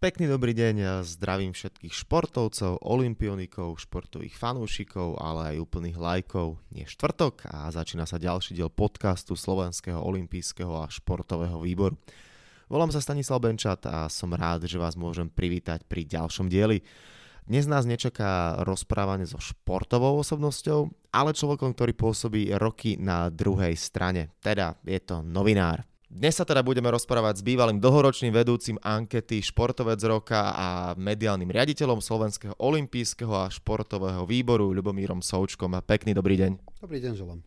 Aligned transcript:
Pekný 0.00 0.32
dobrý 0.32 0.56
deň, 0.56 1.04
zdravím 1.04 1.52
všetkých 1.52 1.92
športovcov, 1.92 2.80
olimpionikov, 2.88 3.76
športových 3.84 4.32
fanúšikov, 4.32 5.20
ale 5.20 5.52
aj 5.52 5.60
úplných 5.60 6.00
lajkov. 6.00 6.56
Nie 6.72 6.88
štvrtok 6.88 7.44
a 7.44 7.68
začína 7.68 8.08
sa 8.08 8.16
ďalší 8.16 8.56
diel 8.56 8.72
podcastu 8.72 9.36
Slovenského 9.36 10.00
olimpijského 10.00 10.72
a 10.72 10.88
športového 10.88 11.60
výboru. 11.60 12.00
Volám 12.72 12.88
sa 12.88 13.04
Stanislav 13.04 13.44
Benčat 13.44 13.84
a 13.84 14.08
som 14.08 14.32
rád, 14.32 14.64
že 14.64 14.80
vás 14.80 14.96
môžem 14.96 15.28
privítať 15.28 15.84
pri 15.84 16.08
ďalšom 16.08 16.48
dieli. 16.48 16.80
Dnes 17.44 17.68
nás 17.68 17.84
nečaká 17.84 18.64
rozprávanie 18.64 19.28
so 19.28 19.36
športovou 19.36 20.16
osobnosťou, 20.24 21.12
ale 21.12 21.36
človekom, 21.36 21.76
ktorý 21.76 21.92
pôsobí 21.92 22.56
roky 22.56 22.96
na 22.96 23.28
druhej 23.28 23.76
strane. 23.76 24.32
Teda 24.40 24.80
je 24.80 24.96
to 24.96 25.20
novinár. 25.20 25.89
Dnes 26.10 26.34
sa 26.34 26.42
teda 26.42 26.66
budeme 26.66 26.90
rozprávať 26.90 27.38
s 27.38 27.46
bývalým 27.46 27.78
dlhoročným 27.78 28.34
vedúcim 28.34 28.74
ankety 28.82 29.38
Športovec 29.46 30.02
roka 30.02 30.50
a 30.50 30.66
mediálnym 30.98 31.46
riaditeľom 31.46 32.02
Slovenského 32.02 32.58
olympijského 32.58 33.30
a 33.30 33.46
športového 33.46 34.26
výboru 34.26 34.74
Ľubomírom 34.74 35.22
Součkom. 35.22 35.70
Pekný 35.86 36.10
dobrý 36.10 36.34
deň. 36.34 36.82
Dobrý 36.82 36.98
deň, 36.98 37.12
želám. 37.14 37.46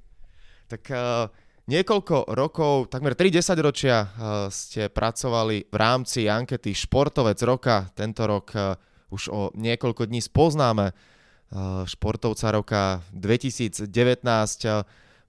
Tak 0.72 0.80
uh, 0.96 1.28
niekoľko 1.68 2.32
rokov, 2.32 2.88
takmer 2.88 3.20
3 3.20 3.36
ročia 3.60 4.08
uh, 4.08 4.48
ste 4.48 4.88
pracovali 4.88 5.68
v 5.68 5.76
rámci 5.76 6.32
ankety 6.32 6.72
Športovec 6.72 7.44
roka. 7.44 7.92
Tento 7.92 8.24
rok 8.24 8.48
uh, 8.56 8.80
už 9.12 9.28
o 9.28 9.52
niekoľko 9.60 10.08
dní 10.08 10.24
spoznáme 10.24 10.96
športovca 11.86 12.50
roka 12.50 13.06
2019. 13.14 13.86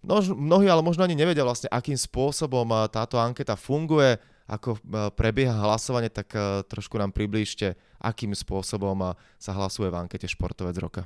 Uh, 0.05 0.37
mnohí 0.37 0.69
ale 0.69 0.85
možno 0.85 1.03
ani 1.03 1.17
nevedia 1.17 1.43
vlastne, 1.43 1.73
akým 1.73 1.97
spôsobom 1.97 2.69
táto 2.93 3.17
anketa 3.17 3.57
funguje, 3.57 4.21
ako 4.45 4.77
prebieha 5.17 5.57
hlasovanie, 5.57 6.13
tak 6.13 6.37
trošku 6.69 7.01
nám 7.01 7.17
priblížte, 7.17 7.81
akým 8.05 8.37
spôsobom 8.37 9.17
sa 9.41 9.53
hlasuje 9.57 9.89
v 9.89 9.97
ankete 9.97 10.29
Športovec 10.29 10.77
roka. 10.77 11.03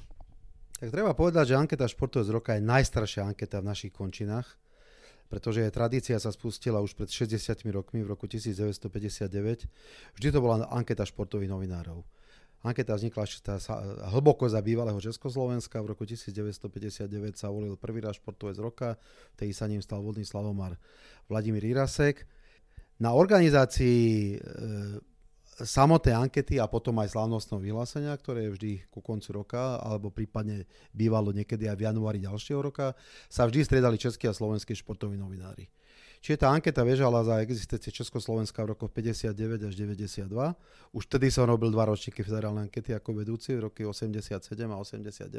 Tak 0.78 0.90
treba 0.90 1.14
povedať, 1.14 1.54
že 1.54 1.58
anketa 1.58 1.86
Športovec 1.86 2.26
roka 2.34 2.58
je 2.58 2.62
najstaršia 2.66 3.26
anketa 3.26 3.62
v 3.62 3.70
našich 3.70 3.94
končinách, 3.94 4.46
pretože 5.30 5.62
tradícia 5.70 6.18
sa 6.18 6.34
spustila 6.34 6.82
už 6.82 6.98
pred 6.98 7.10
60 7.10 7.38
rokmi 7.70 8.02
v 8.02 8.10
roku 8.10 8.26
1959. 8.26 9.30
Vždy 10.18 10.28
to 10.34 10.38
bola 10.42 10.66
anketa 10.70 11.06
športových 11.06 11.50
novinárov. 11.50 12.02
Anketa 12.66 12.98
vznikla 12.98 13.22
hlboko 14.10 14.50
za 14.50 14.58
bývalého 14.58 14.98
Československa. 14.98 15.78
V 15.78 15.94
roku 15.94 16.02
1959 16.02 17.38
sa 17.38 17.54
volil 17.54 17.78
prvý 17.78 18.02
raz 18.02 18.18
športovec 18.18 18.58
roka, 18.58 18.88
vtedy 19.38 19.54
sa 19.54 19.70
ním 19.70 19.78
stal 19.78 20.02
vodný 20.02 20.26
slavomar 20.26 20.74
Vladimír 21.30 21.62
Irasek. 21.70 22.26
Na 22.98 23.14
organizácii 23.14 24.34
e, 24.34 24.36
samotnej 25.62 26.18
ankety 26.18 26.58
a 26.58 26.66
potom 26.66 26.98
aj 26.98 27.14
slávnostného 27.14 27.62
vyhlásenia, 27.62 28.10
ktoré 28.18 28.50
je 28.50 28.54
vždy 28.58 28.72
ku 28.90 28.98
koncu 29.02 29.42
roka, 29.42 29.78
alebo 29.78 30.10
prípadne 30.10 30.66
bývalo 30.90 31.30
niekedy 31.30 31.70
aj 31.70 31.78
v 31.78 31.86
januári 31.86 32.18
ďalšieho 32.22 32.58
roka, 32.58 32.98
sa 33.30 33.46
vždy 33.46 33.66
striedali 33.66 34.02
českí 34.02 34.26
a 34.26 34.34
slovenskí 34.34 34.74
športoví 34.74 35.14
novinári. 35.14 35.70
Čiže 36.18 36.44
tá 36.44 36.50
anketa 36.50 36.82
vežala 36.82 37.22
za 37.22 37.38
existencie 37.40 37.94
Československa 37.94 38.62
v 38.66 38.74
rokoch 38.74 38.90
59 38.90 39.70
až 39.70 39.74
92. 39.78 40.26
Už 40.92 41.02
vtedy 41.06 41.30
som 41.30 41.46
robil 41.46 41.70
dva 41.70 41.86
ročníky 41.86 42.26
federálnej 42.26 42.66
ankety 42.66 42.94
ako 42.94 43.22
vedúci 43.22 43.54
v 43.54 43.70
roky 43.70 43.86
87 43.86 44.34
a 44.68 44.76
89. 44.76 45.30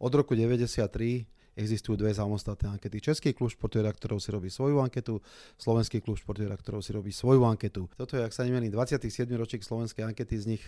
Od 0.00 0.12
roku 0.12 0.32
93 0.32 1.28
existujú 1.58 1.98
dve 1.98 2.14
samostatné 2.14 2.78
ankety. 2.78 3.02
Český 3.02 3.34
klub 3.34 3.50
športových 3.50 3.90
redaktorov 3.90 4.22
si 4.22 4.30
robí 4.30 4.46
svoju 4.46 4.78
anketu, 4.78 5.18
Slovenský 5.58 5.98
klub 5.98 6.14
športových 6.14 6.54
redaktorov 6.54 6.86
si 6.86 6.94
robí 6.94 7.10
svoju 7.10 7.42
anketu. 7.42 7.90
Toto 7.98 8.14
je, 8.14 8.22
ak 8.22 8.30
sa 8.30 8.46
nemýlim, 8.46 8.70
27. 8.70 9.26
ročník 9.34 9.66
slovenskej 9.66 10.06
ankety, 10.06 10.38
z 10.38 10.46
nich 10.54 10.62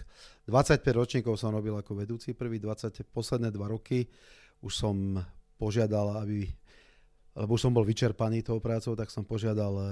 25 0.50 0.82
ročníkov 0.90 1.38
som 1.38 1.54
robil 1.54 1.78
ako 1.78 1.94
vedúci, 1.94 2.34
prvý 2.34 2.58
20 2.58 3.06
posledné 3.14 3.54
dva 3.54 3.70
roky 3.70 4.10
už 4.60 4.72
som 4.76 4.96
požiadal, 5.56 6.20
aby 6.20 6.48
lebo 7.40 7.56
už 7.56 7.64
som 7.64 7.72
bol 7.72 7.88
vyčerpaný 7.88 8.44
tou 8.44 8.60
prácou, 8.60 8.92
tak 8.92 9.08
som 9.08 9.24
požiadal 9.24 9.74
eh, 9.80 9.88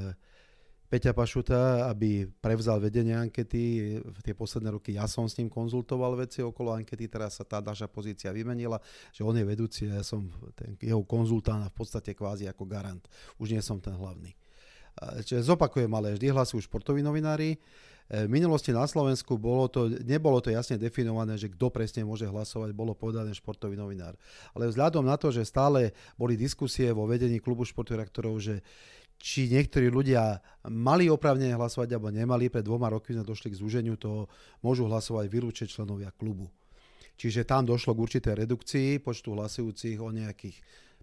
Peťa 0.88 1.12
Pašuta, 1.12 1.88
aby 1.92 2.24
prevzal 2.40 2.80
vedenie 2.80 3.12
ankety. 3.12 3.96
V 4.00 4.20
tie 4.24 4.32
posledné 4.32 4.72
roky 4.72 4.96
ja 4.96 5.04
som 5.04 5.28
s 5.28 5.36
ním 5.36 5.52
konzultoval 5.52 6.16
veci 6.16 6.40
okolo 6.40 6.72
ankety, 6.72 7.12
teraz 7.12 7.36
sa 7.36 7.44
tá 7.44 7.60
naša 7.60 7.92
pozícia 7.92 8.32
vymenila, 8.32 8.80
že 9.12 9.20
on 9.20 9.36
je 9.36 9.44
vedúci 9.44 9.84
a 9.88 10.00
ja 10.00 10.04
som 10.04 10.32
ten 10.56 10.80
jeho 10.80 11.04
konzultant 11.04 11.60
a 11.60 11.68
v 11.68 11.76
podstate 11.76 12.16
kvázi 12.16 12.48
ako 12.48 12.64
garant. 12.64 13.04
Už 13.36 13.52
nie 13.52 13.60
som 13.60 13.76
ten 13.84 13.92
hlavný. 13.92 14.32
Čiže 14.98 15.54
zopakujem, 15.54 15.92
ale 15.92 16.16
vždy 16.16 16.32
hlasujú 16.32 16.64
športoví 16.64 17.04
novinári, 17.04 17.60
v 18.08 18.24
minulosti 18.32 18.72
na 18.72 18.88
Slovensku 18.88 19.36
bolo 19.36 19.68
to, 19.68 19.92
nebolo 20.00 20.40
to 20.40 20.48
jasne 20.48 20.80
definované, 20.80 21.36
že 21.36 21.52
kto 21.52 21.68
presne 21.68 22.08
môže 22.08 22.24
hlasovať, 22.24 22.72
bolo 22.72 22.96
povedané 22.96 23.36
športový 23.36 23.76
novinár. 23.76 24.16
Ale 24.56 24.64
vzhľadom 24.72 25.04
na 25.04 25.20
to, 25.20 25.28
že 25.28 25.44
stále 25.44 25.92
boli 26.16 26.32
diskusie 26.32 26.88
vo 26.88 27.04
vedení 27.04 27.36
klubu 27.36 27.68
športových 27.68 28.08
rektorov, 28.08 28.40
že 28.40 28.64
či 29.20 29.52
niektorí 29.52 29.92
ľudia 29.92 30.40
mali 30.72 31.10
oprávnenie 31.12 31.52
hlasovať 31.52 31.92
alebo 31.92 32.08
nemali, 32.08 32.48
pred 32.48 32.64
dvoma 32.64 32.88
rokmi 32.88 33.18
sme 33.18 33.28
došli 33.28 33.52
k 33.52 33.60
zúženiu 33.60 34.00
toho, 34.00 34.30
môžu 34.64 34.88
hlasovať 34.88 35.28
vylúčiť 35.28 35.68
členovia 35.68 36.08
klubu. 36.14 36.48
Čiže 37.18 37.44
tam 37.44 37.66
došlo 37.66 37.98
k 37.98 38.02
určitej 38.08 38.34
redukcii 38.46 39.02
počtu 39.02 39.34
hlasujúcich 39.34 39.98
o 39.98 40.08
nejakých 40.14 40.56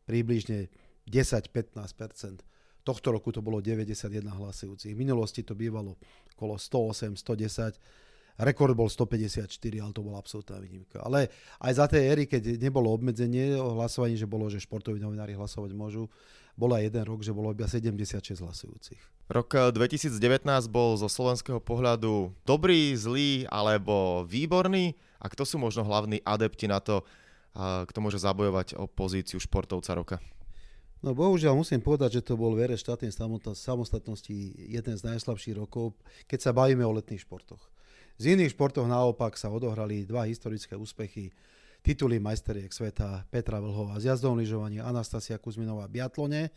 približne 0.07 0.71
10-15 1.05 2.54
Tohto 2.85 3.09
roku 3.09 3.33
to 3.33 3.41
bolo 3.41 3.65
91 3.65 4.21
hlasujúcich. 4.29 4.93
V 4.93 4.99
minulosti 5.01 5.41
to 5.41 5.57
bývalo 5.57 5.97
okolo 6.37 6.61
108, 6.61 7.17
110. 7.17 7.81
Rekord 8.35 8.75
bol 8.75 8.91
154, 8.91 9.47
ale 9.79 9.91
to 9.95 10.03
bola 10.03 10.19
absolútna 10.19 10.59
výnimka. 10.61 11.01
Ale 11.01 11.31
aj 11.63 11.71
za 11.71 11.85
tej 11.87 12.03
éry, 12.13 12.23
keď 12.29 12.61
nebolo 12.61 12.91
obmedzenie 12.91 13.55
o 13.55 13.79
hlasovaní, 13.79 14.19
že 14.19 14.27
bolo, 14.27 14.51
že 14.51 14.59
športoví 14.59 14.99
novinári 14.99 15.33
hlasovať 15.33 15.71
môžu, 15.71 16.11
bol 16.59 16.71
aj 16.71 16.87
jeden 16.87 17.03
rok, 17.03 17.19
že 17.23 17.35
bolo 17.35 17.51
iba 17.51 17.67
76 17.67 18.43
hlasujúcich. 18.43 19.01
Rok 19.31 19.75
2019 19.75 20.19
eh, 20.19 20.61
bol 20.67 20.95
zo 20.95 21.07
slovenského 21.07 21.63
pohľadu 21.63 22.31
dobrý, 22.47 22.95
zlý 22.95 23.47
alebo 23.51 24.27
výborný? 24.27 24.95
A 25.19 25.31
kto 25.31 25.47
sú 25.47 25.57
možno 25.57 25.83
hlavní 25.87 26.19
adepti 26.23 26.67
na 26.67 26.83
to, 26.83 27.03
eh, 27.55 27.87
kto 27.87 27.97
môže 28.03 28.19
zabojovať 28.19 28.79
o 28.79 28.87
pozíciu 28.87 29.39
športovca 29.39 29.91
roka? 29.95 30.15
No 31.03 31.11
bohužiaľ 31.11 31.55
musím 31.57 31.83
povedať, 31.83 32.19
že 32.19 32.25
to 32.31 32.39
bol 32.39 32.55
vere 32.55 32.77
štátnej 32.79 33.11
samostatnosti 33.55 34.35
jeden 34.55 34.95
z 34.95 35.03
najslabších 35.05 35.55
rokov, 35.59 35.93
keď 36.25 36.39
sa 36.39 36.51
bavíme 36.55 36.83
o 36.87 36.95
letných 36.95 37.23
športoch. 37.23 37.61
Z 38.15 38.31
iných 38.31 38.55
športov 38.55 38.87
naopak 38.87 39.35
sa 39.35 39.51
odohrali 39.51 40.07
dva 40.07 40.23
historické 40.23 40.79
úspechy. 40.79 41.35
Tituly 41.83 42.17
majsteriek 42.17 42.71
sveta 42.71 43.27
Petra 43.29 43.59
Vlhová 43.61 43.99
z 44.01 44.09
jazdom 44.09 44.39
lyžovaní, 44.39 44.79
Anastasia 44.81 45.37
Kuzminová 45.37 45.85
biatlone. 45.85 46.49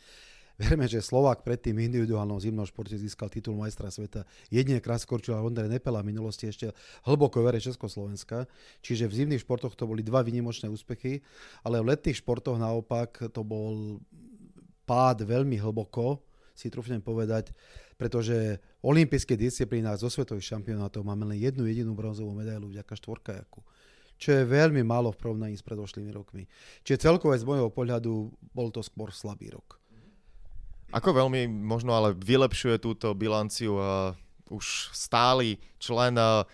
Verme, 0.59 0.91
že 0.91 0.99
Slovák 0.99 1.47
predtým 1.47 1.79
v 1.79 1.87
individuálnom 1.87 2.43
zimnom 2.43 2.67
športe 2.67 2.99
získal 2.99 3.31
titul 3.31 3.55
majstra 3.55 3.95
sveta. 3.95 4.27
Jedine 4.51 4.83
krát 4.83 4.99
skorčila 4.99 5.39
Ondrej 5.39 5.71
Nepela 5.71 6.03
v 6.03 6.11
minulosti 6.11 6.51
ešte 6.51 6.75
hlboko 7.07 7.47
vere 7.47 7.63
Československa. 7.63 8.51
Čiže 8.83 9.07
v 9.07 9.17
zimných 9.23 9.47
športoch 9.47 9.79
to 9.79 9.87
boli 9.87 10.03
dva 10.03 10.27
vynimočné 10.27 10.67
úspechy, 10.67 11.23
ale 11.63 11.79
v 11.79 11.95
letných 11.95 12.19
športoch 12.19 12.59
naopak 12.59 13.31
to 13.31 13.47
bol 13.47 14.03
pád 14.83 15.23
veľmi 15.23 15.63
hlboko, 15.63 16.27
si 16.59 16.67
trúfnem 16.75 16.99
povedať, 16.99 17.55
pretože 17.95 18.59
v 18.83 18.85
olympijských 18.91 19.39
disciplínach 19.39 20.03
zo 20.03 20.11
svetových 20.11 20.59
šampionátov 20.59 21.07
máme 21.07 21.23
len 21.31 21.39
jednu 21.39 21.71
jedinú 21.71 21.95
bronzovú 21.95 22.35
medailu 22.35 22.67
vďaka 22.67 22.99
štvorkajaku 22.99 23.63
čo 24.19 24.35
je 24.35 24.51
veľmi 24.51 24.83
málo 24.83 25.15
v 25.15 25.21
porovnaní 25.23 25.55
s 25.55 25.63
predošlými 25.63 26.11
rokmi. 26.11 26.51
Čiže 26.83 27.07
celkové 27.07 27.39
z 27.39 27.47
môjho 27.47 27.71
pohľadu 27.71 28.35
bol 28.51 28.75
to 28.75 28.83
skôr 28.83 29.15
slabý 29.15 29.55
rok. 29.55 29.78
Ako 30.89 31.13
veľmi 31.13 31.45
možno 31.49 31.93
ale 31.93 32.17
vylepšuje 32.17 32.81
túto 32.81 33.13
bilanciu 33.13 33.77
uh, 33.77 34.17
už 34.49 34.89
stály 34.97 35.61
člen 35.77 36.17
uh, 36.17 36.49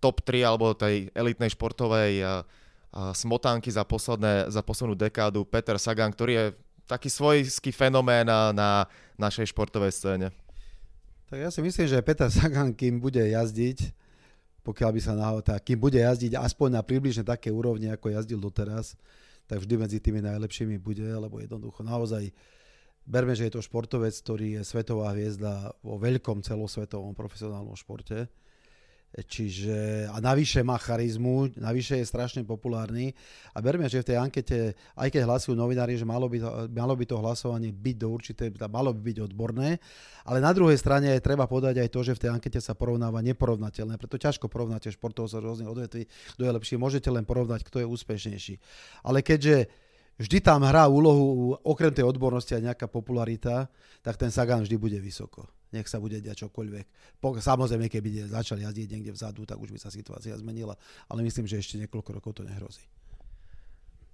top 0.00 0.24
3 0.24 0.40
alebo 0.40 0.72
tej 0.72 1.12
elitnej 1.12 1.52
športovej 1.52 2.24
uh, 2.24 2.40
uh, 2.40 3.12
smotánky 3.12 3.68
za, 3.68 3.84
posledné, 3.84 4.48
za 4.48 4.64
poslednú 4.64 4.96
dekádu 4.96 5.44
Peter 5.44 5.76
Sagan, 5.76 6.12
ktorý 6.12 6.32
je 6.32 6.46
taký 6.88 7.12
svojský 7.12 7.72
fenomén 7.72 8.24
na, 8.24 8.52
na 8.52 8.70
našej 9.20 9.52
športovej 9.52 9.92
scéne. 9.92 10.28
Tak 11.28 11.38
ja 11.40 11.48
si 11.52 11.60
myslím, 11.60 11.88
že 11.88 12.04
Peter 12.04 12.28
Sagan, 12.32 12.72
kým 12.72 13.00
bude 13.00 13.20
jazdiť, 13.20 13.92
pokiaľ 14.64 14.90
by 14.96 15.00
sa 15.00 15.12
nahodil, 15.12 15.60
kým 15.60 15.76
bude 15.76 16.00
jazdiť 16.00 16.40
aspoň 16.40 16.80
na 16.80 16.82
približne 16.84 17.24
také 17.24 17.52
úrovne, 17.52 17.92
ako 17.92 18.16
jazdil 18.16 18.40
doteraz, 18.40 18.96
tak 19.44 19.60
vždy 19.60 19.76
medzi 19.76 20.00
tými 20.00 20.24
najlepšími 20.24 20.80
bude, 20.80 21.04
lebo 21.04 21.36
jednoducho 21.36 21.84
naozaj 21.84 22.32
berme, 23.04 23.36
že 23.36 23.48
je 23.48 23.54
to 23.54 23.64
športovec, 23.64 24.12
ktorý 24.12 24.60
je 24.60 24.62
svetová 24.64 25.12
hviezda 25.12 25.72
vo 25.84 26.00
veľkom 26.00 26.40
celosvetovom 26.40 27.12
profesionálnom 27.12 27.76
športe. 27.76 28.28
Čiže, 29.14 30.10
a 30.10 30.18
navyše 30.18 30.66
má 30.66 30.74
charizmu, 30.74 31.54
navyše 31.54 32.02
je 32.02 32.10
strašne 32.10 32.42
populárny 32.42 33.14
a 33.54 33.62
berme, 33.62 33.86
že 33.86 34.02
v 34.02 34.10
tej 34.10 34.18
ankete, 34.18 34.74
aj 34.98 35.06
keď 35.14 35.22
hlasujú 35.22 35.54
novinári, 35.54 35.94
že 35.94 36.02
malo 36.02 36.26
by 36.26 36.42
to, 36.42 36.50
malo 36.74 36.98
by 36.98 37.06
to 37.06 37.22
hlasovanie 37.22 37.70
byť 37.70 37.94
do 37.94 38.08
určité, 38.10 38.50
malo 38.66 38.90
by 38.90 39.14
byť 39.14 39.18
odborné, 39.30 39.78
ale 40.26 40.42
na 40.42 40.50
druhej 40.50 40.74
strane 40.82 41.14
treba 41.22 41.46
povedať 41.46 41.86
aj 41.86 41.94
to, 41.94 42.00
že 42.02 42.18
v 42.18 42.22
tej 42.26 42.30
ankete 42.34 42.58
sa 42.58 42.74
porovnáva 42.74 43.22
neporovnateľné, 43.22 44.02
preto 44.02 44.18
ťažko 44.18 44.50
porovnáte 44.50 44.90
športov 44.90 45.30
sa 45.30 45.38
rôznych 45.38 45.70
odvetví, 45.70 46.10
kto 46.34 46.42
je 46.42 46.50
lepší, 46.50 46.74
môžete 46.74 47.06
len 47.06 47.22
porovnať, 47.22 47.62
kto 47.70 47.86
je 47.86 47.86
úspešnejší. 47.86 48.54
Ale 49.06 49.22
keďže 49.22 49.70
vždy 50.18 50.38
tam 50.40 50.62
hrá 50.62 50.86
úlohu, 50.86 51.58
okrem 51.62 51.90
tej 51.90 52.06
odbornosti 52.06 52.54
aj 52.54 52.74
nejaká 52.74 52.86
popularita, 52.86 53.66
tak 54.00 54.14
ten 54.20 54.30
Sagan 54.30 54.62
vždy 54.62 54.76
bude 54.78 54.98
vysoko. 55.00 55.46
Nech 55.74 55.90
sa 55.90 55.98
bude 55.98 56.22
diať 56.22 56.46
čokoľvek. 56.46 57.18
Po, 57.18 57.34
samozrejme, 57.34 57.90
keby 57.90 58.30
začali 58.30 58.62
jazdiť 58.62 58.86
niekde 58.94 59.10
vzadu, 59.10 59.42
tak 59.42 59.58
už 59.58 59.74
by 59.74 59.78
sa 59.82 59.90
situácia 59.90 60.30
zmenila. 60.38 60.78
Ale 61.10 61.26
myslím, 61.26 61.50
že 61.50 61.58
ešte 61.58 61.82
niekoľko 61.82 62.10
rokov 62.22 62.38
to 62.38 62.46
nehrozí. 62.46 62.86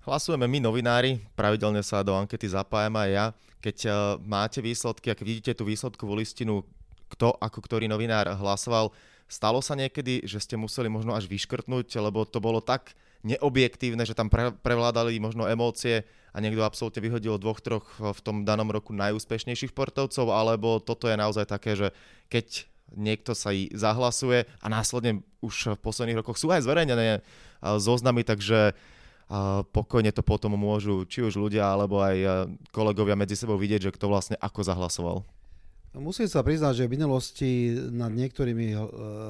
Hlasujeme 0.00 0.48
my 0.48 0.64
novinári, 0.64 1.20
pravidelne 1.36 1.84
sa 1.84 2.00
do 2.00 2.16
ankety 2.16 2.48
zapájam 2.48 2.96
aj 2.96 3.10
ja. 3.12 3.26
Keď 3.60 3.76
uh, 3.84 3.92
máte 4.24 4.64
výsledky, 4.64 5.12
ak 5.12 5.20
vidíte 5.20 5.52
tú 5.52 5.68
výsledkovú 5.68 6.16
listinu, 6.16 6.64
kto 7.12 7.36
ako 7.36 7.60
ktorý 7.60 7.84
novinár 7.84 8.24
hlasoval, 8.32 8.96
stalo 9.28 9.60
sa 9.60 9.76
niekedy, 9.76 10.24
že 10.24 10.40
ste 10.40 10.56
museli 10.56 10.88
možno 10.88 11.12
až 11.12 11.28
vyškrtnúť, 11.28 12.00
lebo 12.00 12.24
to 12.24 12.40
bolo 12.40 12.64
tak 12.64 12.96
neobjektívne, 13.20 14.04
že 14.08 14.16
tam 14.16 14.32
pre, 14.32 14.52
prevládali 14.52 15.20
možno 15.20 15.44
emócie 15.44 16.08
a 16.32 16.40
niekto 16.40 16.64
absolútne 16.64 17.04
vyhodil 17.04 17.36
dvoch, 17.36 17.60
troch 17.60 17.86
v 17.98 18.20
tom 18.22 18.46
danom 18.46 18.70
roku 18.70 18.96
najúspešnejších 18.96 19.74
športovcov, 19.74 20.30
alebo 20.30 20.78
toto 20.80 21.10
je 21.10 21.18
naozaj 21.18 21.44
také, 21.44 21.76
že 21.76 21.92
keď 22.32 22.64
niekto 22.96 23.38
sa 23.38 23.54
i 23.54 23.70
zahlasuje 23.70 24.50
a 24.62 24.66
následne 24.66 25.22
už 25.44 25.78
v 25.78 25.82
posledných 25.82 26.24
rokoch 26.24 26.40
sú 26.40 26.50
aj 26.50 26.66
zverejnené 26.66 27.22
zoznamy, 27.62 28.26
takže 28.26 28.74
pokojne 29.70 30.10
to 30.10 30.26
potom 30.26 30.58
môžu 30.58 31.06
či 31.06 31.22
už 31.22 31.38
ľudia 31.38 31.70
alebo 31.70 32.02
aj 32.02 32.50
kolegovia 32.74 33.14
medzi 33.14 33.38
sebou 33.38 33.54
vidieť, 33.54 33.90
že 33.90 33.94
kto 33.94 34.10
vlastne 34.10 34.34
ako 34.42 34.66
zahlasoval. 34.66 35.22
Musím 35.94 36.26
sa 36.26 36.42
priznať, 36.42 36.82
že 36.82 36.86
v 36.86 36.94
minulosti 36.98 37.50
nad 37.94 38.10
niektorými 38.10 38.74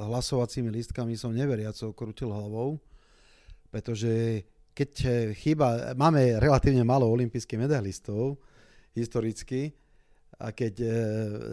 hlasovacími 0.09 0.69
listkami 0.73 1.17
som 1.17 1.33
neveriaco 1.33 1.93
krutil 1.93 2.33
hlavou 2.33 2.81
pretože 3.71 4.45
keď 4.75 4.91
chýba, 5.35 5.95
máme 5.99 6.39
relatívne 6.39 6.83
málo 6.87 7.11
olympijských 7.11 7.59
medailistov 7.59 8.39
historicky 8.95 9.75
a 10.41 10.51
keď 10.51 10.75
e, 10.81 10.89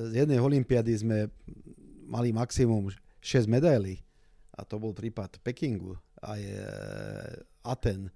z 0.10 0.14
jednej 0.26 0.40
olympiady 0.40 0.94
sme 0.96 1.28
mali 2.08 2.32
maximum 2.32 2.88
6 3.20 3.52
medailí, 3.52 4.00
a 4.58 4.66
to 4.66 4.82
bol 4.82 4.96
prípad 4.96 5.38
Pekingu 5.44 5.94
aj 6.24 6.42
e, 6.42 6.58
Aten 7.62 8.10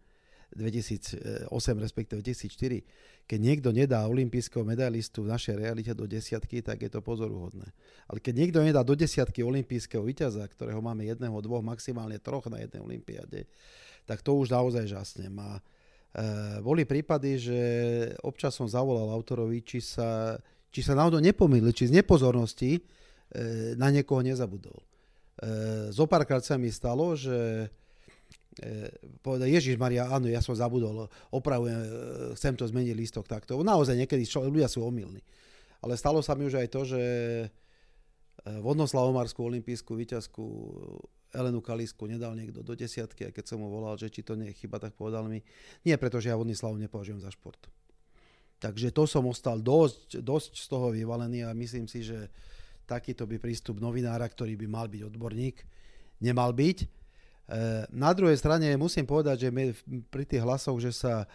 2008, 0.52 1.48
respektíve 1.80 2.20
2004, 2.20 2.84
keď 3.24 3.40
niekto 3.40 3.70
nedá 3.72 4.04
olympijského 4.04 4.68
medailistu 4.68 5.24
v 5.24 5.32
našej 5.32 5.56
realite 5.56 5.94
do 5.96 6.04
desiatky, 6.04 6.60
tak 6.60 6.84
je 6.84 6.92
to 6.92 7.00
pozoruhodné. 7.00 7.64
Ale 8.12 8.20
keď 8.20 8.34
niekto 8.36 8.60
nedá 8.60 8.84
do 8.84 8.92
desiatky 8.92 9.40
olympijského 9.40 10.04
víťaza, 10.04 10.44
ktorého 10.44 10.84
máme 10.84 11.08
jedného, 11.08 11.40
dvoch, 11.40 11.64
maximálne 11.64 12.20
troch 12.20 12.52
na 12.52 12.60
jednej 12.60 12.84
olympiade, 12.84 13.48
tak 14.06 14.26
to 14.26 14.36
už 14.36 14.52
naozaj 14.52 14.86
žasnem. 14.90 15.34
A 15.40 15.58
e, 15.58 15.62
boli 16.60 16.84
prípady, 16.84 17.38
že 17.38 17.60
občas 18.26 18.56
som 18.58 18.68
zavolal 18.68 19.14
autorovi, 19.14 19.62
či 19.64 19.80
sa, 19.80 20.38
či 20.74 20.82
sa 20.84 20.98
náhodou 20.98 21.22
nepomýlil, 21.24 21.72
či 21.72 21.90
z 21.90 22.02
nepozornosti 22.02 22.78
e, 22.78 22.82
na 23.78 23.94
niekoho 23.94 24.24
nezabudol. 24.26 24.80
E, 24.82 24.86
zopárkrát 25.94 26.44
sa 26.44 26.60
mi 26.60 26.74
stalo, 26.74 27.16
že 27.16 27.70
e, 28.60 28.90
povedal, 29.24 29.48
Ježiš 29.48 29.80
Maria, 29.80 30.12
áno, 30.12 30.28
ja 30.28 30.44
som 30.44 30.58
zabudol, 30.58 31.08
opravujem, 31.32 31.80
e, 31.80 31.88
chcem 32.36 32.54
to 32.58 32.68
zmeniť 32.68 32.94
listok 32.98 33.26
takto. 33.26 33.58
Naozaj 33.62 33.96
niekedy 33.96 34.28
čo, 34.28 34.44
ľudia 34.44 34.68
sú 34.68 34.84
omylní. 34.84 35.24
Ale 35.82 35.98
stalo 35.98 36.22
sa 36.22 36.38
mi 36.38 36.46
už 36.46 36.62
aj 36.62 36.68
to, 36.70 36.82
že 36.86 37.02
e, 37.02 37.48
vodnoslavomarskú 38.62 39.42
olimpijskú 39.42 39.98
výťazku 39.98 40.46
Elenu 41.32 41.64
Kalisku 41.64 42.08
nedal 42.08 42.36
niekto 42.36 42.60
do 42.60 42.76
desiatky, 42.76 43.28
a 43.28 43.34
keď 43.36 43.48
som 43.48 43.64
mu 43.64 43.72
volal, 43.72 43.96
že 43.96 44.12
či 44.12 44.22
to 44.22 44.36
nie 44.36 44.52
je 44.52 44.66
chyba, 44.66 44.78
tak 44.80 44.96
povedal 44.96 45.28
mi, 45.32 45.40
nie 45.88 45.96
pretože 45.96 46.28
ja 46.28 46.36
vodný 46.36 46.56
slavu 46.56 46.76
nepovažujem 46.80 47.24
za 47.24 47.32
šport. 47.32 47.60
Takže 48.62 48.94
to 48.94 49.10
som 49.10 49.26
ostal 49.26 49.58
dosť, 49.58 50.22
dosť 50.22 50.52
z 50.54 50.66
toho 50.70 50.94
vyvalený 50.94 51.50
a 51.50 51.58
myslím 51.58 51.90
si, 51.90 52.06
že 52.06 52.30
takýto 52.86 53.26
by 53.26 53.42
prístup 53.42 53.82
novinára, 53.82 54.28
ktorý 54.30 54.54
by 54.60 54.68
mal 54.70 54.86
byť 54.86 55.02
odborník, 55.08 55.58
nemal 56.22 56.54
byť. 56.54 56.78
E, 56.84 56.88
na 57.96 58.12
druhej 58.14 58.38
strane 58.38 58.70
musím 58.78 59.10
povedať, 59.10 59.48
že 59.48 59.50
pri 60.14 60.24
tých 60.30 60.46
hlasoch, 60.46 60.78
že 60.78 60.94
sa 60.94 61.26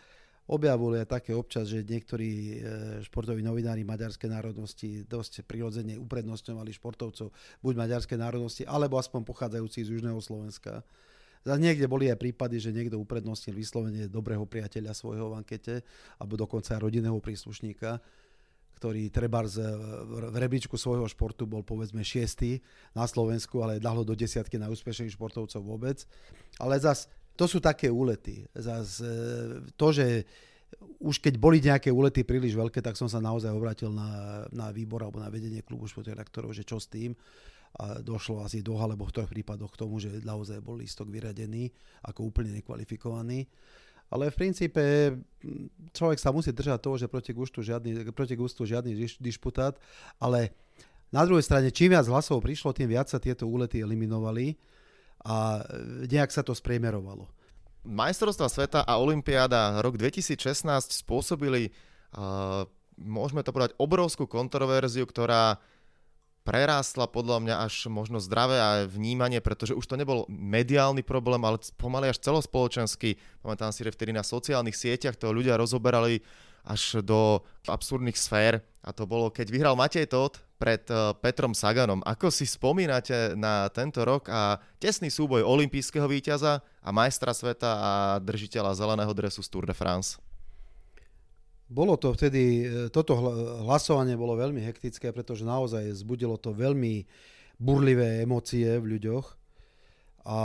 objavili 0.47 1.03
také 1.07 1.35
občas, 1.35 1.67
že 1.67 1.83
niektorí 1.83 2.31
e, 2.31 2.55
športoví 3.03 3.43
novinári 3.43 3.83
maďarskej 3.83 4.31
národnosti 4.31 5.03
dosť 5.07 5.43
prirodzene 5.43 5.99
uprednostňovali 5.99 6.71
športovcov 6.71 7.35
buď 7.63 7.75
maďarskej 7.75 8.19
národnosti, 8.19 8.63
alebo 8.63 8.99
aspoň 8.99 9.27
pochádzajúci 9.27 9.83
z 9.83 9.93
Južného 9.99 10.23
Slovenska. 10.23 10.87
A 11.47 11.55
niekde 11.59 11.87
boli 11.87 12.11
aj 12.11 12.19
prípady, 12.19 12.59
že 12.59 12.75
niekto 12.75 12.99
uprednostnil 12.99 13.55
vyslovene 13.55 14.11
dobrého 14.11 14.43
priateľa 14.47 14.95
svojho 14.95 15.31
v 15.31 15.39
ankete, 15.39 15.75
alebo 16.19 16.35
dokonca 16.35 16.75
rodinného 16.75 17.23
príslušníka, 17.23 18.03
ktorý 18.83 19.09
treba 19.09 19.47
v 19.47 20.37
rebríčku 20.37 20.75
svojho 20.77 21.07
športu 21.09 21.49
bol 21.49 21.63
povedzme 21.63 22.03
šiestý 22.03 22.61
na 22.93 23.09
Slovensku, 23.09 23.63
ale 23.63 23.81
dalo 23.81 24.03
do 24.03 24.13
desiatky 24.13 24.59
najúspešnejších 24.59 25.17
športovcov 25.17 25.63
vôbec. 25.63 26.03
Ale 26.61 26.77
zas 26.77 27.09
to 27.37 27.45
sú 27.45 27.61
také 27.61 27.93
úlety. 27.93 28.49
Zas, 28.57 28.99
e, 29.05 29.61
to, 29.77 29.93
že 29.93 30.25
už 30.99 31.21
keď 31.21 31.35
boli 31.37 31.61
nejaké 31.61 31.93
úlety 31.93 32.25
príliš 32.25 32.57
veľké, 32.57 32.81
tak 32.83 32.99
som 32.99 33.07
sa 33.07 33.23
naozaj 33.23 33.53
obrátil 33.53 33.93
na, 33.93 34.43
na 34.51 34.73
výbor 34.73 35.05
alebo 35.05 35.21
na 35.21 35.31
vedenie 35.31 35.63
klubu 35.63 35.87
športových 35.87 36.19
redaktorov, 36.19 36.57
že 36.57 36.67
čo 36.67 36.81
s 36.81 36.89
tým. 36.89 37.15
A 37.77 38.01
došlo 38.01 38.41
asi 38.41 38.65
do 38.65 38.81
alebo 38.81 39.05
v 39.05 39.13
troch 39.13 39.29
prípadoch 39.29 39.69
k 39.77 39.81
tomu, 39.85 40.01
že 40.01 40.25
naozaj 40.25 40.65
bol 40.65 40.81
lístok 40.81 41.13
vyradený 41.13 41.69
ako 42.09 42.33
úplne 42.33 42.57
nekvalifikovaný. 42.57 43.45
Ale 44.09 44.31
v 44.33 44.39
princípe 44.39 44.83
človek 45.93 46.17
sa 46.17 46.31
musí 46.31 46.55
držať 46.55 46.79
toho, 46.79 46.97
že 46.97 47.11
proti 47.11 47.35
gustu 47.37 47.61
žiadny, 47.61 48.07
proti 48.15 48.39
gustu 48.39 48.63
žiadny 48.65 48.95
diš, 48.95 49.19
dišputát, 49.19 49.77
ale 50.23 50.55
na 51.11 51.27
druhej 51.27 51.43
strane, 51.43 51.75
čím 51.75 51.95
viac 51.95 52.07
hlasov 52.07 52.43
prišlo, 52.43 52.75
tým 52.75 52.91
viac 52.91 53.11
sa 53.11 53.19
tieto 53.19 53.47
úlety 53.47 53.83
eliminovali 53.83 54.55
a 55.27 55.67
nejak 56.07 56.31
sa 56.31 56.47
to 56.47 56.55
spriemerovalo. 56.55 57.27
Majstrovstva 57.83 58.47
sveta 58.47 58.81
a 58.87 58.99
Olympiáda 59.03 59.83
rok 59.83 59.99
2016 59.99 60.39
spôsobili, 60.91 61.75
uh, 62.15 62.67
môžeme 62.99 63.43
to 63.43 63.51
povedať, 63.51 63.75
obrovskú 63.79 64.27
kontroverziu, 64.31 65.07
ktorá 65.07 65.59
prerástla 66.47 67.11
podľa 67.11 67.43
mňa 67.43 67.55
až 67.67 67.91
možno 67.91 68.23
zdravé 68.23 68.63
a 68.63 68.71
vnímanie, 68.87 69.43
pretože 69.43 69.75
už 69.75 69.83
to 69.83 69.99
nebol 69.99 70.23
mediálny 70.31 71.03
problém, 71.03 71.43
ale 71.43 71.59
pomaly 71.75 72.15
až 72.15 72.23
celospoločenský. 72.23 73.19
Pamätám 73.43 73.75
si, 73.75 73.83
že 73.83 73.91
vtedy 73.91 74.15
na 74.15 74.23
sociálnych 74.23 74.79
sieťach 74.79 75.19
to 75.19 75.35
ľudia 75.35 75.59
rozoberali 75.59 76.23
až 76.67 77.01
do 77.07 77.41
absurdných 77.71 78.19
sfér. 78.19 78.61
A 78.83 78.91
to 78.91 79.07
bolo, 79.07 79.31
keď 79.31 79.51
vyhral 79.55 79.79
Matej 79.79 80.11
Todt 80.11 80.43
pred 80.59 80.83
eh, 80.91 81.15
Petrom 81.23 81.55
Saganom. 81.55 82.03
Ako 82.03 82.33
si 82.33 82.49
spomínate 82.49 83.39
na 83.39 83.71
tento 83.71 84.03
rok 84.03 84.27
a 84.33 84.59
tesný 84.83 85.13
súboj 85.13 85.47
olympijského 85.47 86.09
víťaza 86.11 86.65
a 86.83 86.91
majstra 86.91 87.31
sveta 87.31 87.71
a 87.71 87.93
držiteľa 88.19 88.75
zeleného 88.75 89.13
dresu 89.15 89.45
z 89.45 89.49
Tour 89.49 89.65
de 89.69 89.77
France? 89.77 90.19
Bolo 91.67 91.99
to 91.99 92.15
vtedy, 92.15 92.67
eh, 92.67 92.69
toto 92.91 93.15
hlasovanie 93.63 94.19
bolo 94.19 94.35
veľmi 94.35 94.63
hektické, 94.65 95.15
pretože 95.15 95.47
naozaj 95.47 95.87
zbudilo 95.95 96.35
to 96.41 96.51
veľmi 96.51 97.07
burlivé 97.57 98.25
emócie 98.25 98.81
v 98.81 98.99
ľuďoch. 98.99 99.27
A 100.27 100.39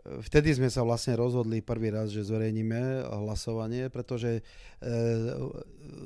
Vtedy 0.00 0.56
sme 0.56 0.72
sa 0.72 0.80
vlastne 0.80 1.12
rozhodli 1.12 1.60
prvý 1.60 1.92
raz, 1.92 2.08
že 2.08 2.24
zverejníme 2.24 3.04
hlasovanie, 3.20 3.92
pretože 3.92 4.40
e, 4.40 4.42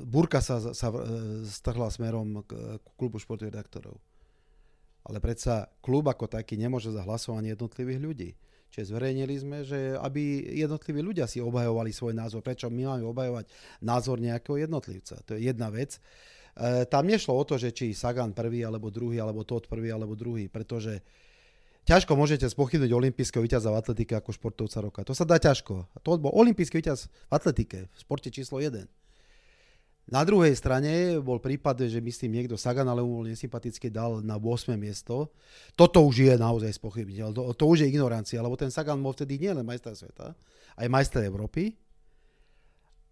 burka 0.03 0.43
sa, 0.43 0.59
sa 0.75 0.87
e, 0.91 0.99
strhla 1.47 1.87
smerom 1.87 2.43
k, 2.43 2.51
k 2.83 2.87
klubu 2.99 3.23
športových 3.23 3.55
redaktorov. 3.55 3.95
Ale 5.07 5.23
predsa 5.23 5.71
klub 5.79 6.11
ako 6.11 6.27
taký 6.27 6.59
nemôže 6.59 6.91
za 6.91 7.07
hlasovanie 7.07 7.55
jednotlivých 7.55 7.99
ľudí. 8.03 8.29
Čiže 8.67 8.91
zverejnili 8.91 9.35
sme, 9.39 9.63
že 9.63 9.95
aby 9.95 10.51
jednotliví 10.59 10.99
ľudia 10.99 11.23
si 11.31 11.39
obhajovali 11.39 11.95
svoj 11.95 12.11
názor. 12.11 12.43
Prečo 12.43 12.67
my 12.67 12.83
máme 12.83 13.07
obhajovať 13.07 13.47
názor 13.79 14.19
nejakého 14.19 14.67
jednotlivca? 14.67 15.23
To 15.23 15.39
je 15.39 15.47
jedna 15.47 15.71
vec. 15.71 15.95
E, 15.95 16.83
tam 16.83 17.07
nešlo 17.07 17.31
o 17.31 17.43
to, 17.47 17.55
že 17.55 17.71
či 17.71 17.95
Sagan 17.95 18.35
prvý, 18.35 18.67
alebo 18.67 18.91
druhý, 18.91 19.23
alebo 19.23 19.47
Todd 19.47 19.71
prvý, 19.71 19.95
alebo 19.95 20.19
druhý, 20.19 20.51
pretože 20.51 20.99
ťažko 21.85 22.17
môžete 22.17 22.49
spochybnúť 22.49 22.91
olimpijského 22.91 23.45
víťaza 23.45 23.69
v 23.69 23.79
atletike 23.79 24.13
ako 24.17 24.33
športovca 24.33 24.77
roka. 24.81 24.99
To 25.05 25.13
sa 25.13 25.23
dá 25.23 25.37
ťažko. 25.37 25.85
To 26.01 26.09
bol 26.17 26.33
olimpijský 26.33 26.81
víťaz 26.81 27.07
v 27.29 27.33
atletike, 27.33 27.79
v 27.87 27.97
sporte 27.97 28.33
číslo 28.33 28.57
1. 28.57 28.89
Na 30.05 30.21
druhej 30.21 30.53
strane 30.53 31.17
bol 31.17 31.41
prípad, 31.41 31.89
že 31.89 31.97
myslím 31.97 32.37
niekto 32.37 32.53
Sagan, 32.61 32.85
ale 32.85 33.01
bol 33.01 33.25
nesympaticky 33.25 33.89
dal 33.89 34.21
na 34.21 34.37
8. 34.37 34.77
miesto. 34.77 35.33
Toto 35.73 36.05
už 36.05 36.29
je 36.29 36.33
naozaj 36.37 36.77
spochybniteľ. 36.77 37.33
To, 37.33 37.41
to 37.57 37.65
už 37.65 37.85
je 37.85 37.89
ignorancia, 37.89 38.37
lebo 38.37 38.53
ten 38.53 38.69
Sagan 38.69 39.01
bol 39.01 39.17
vtedy 39.17 39.41
nielen 39.41 39.65
majster 39.65 39.97
sveta, 39.97 40.37
aj 40.77 40.87
majster 40.93 41.25
Európy. 41.25 41.73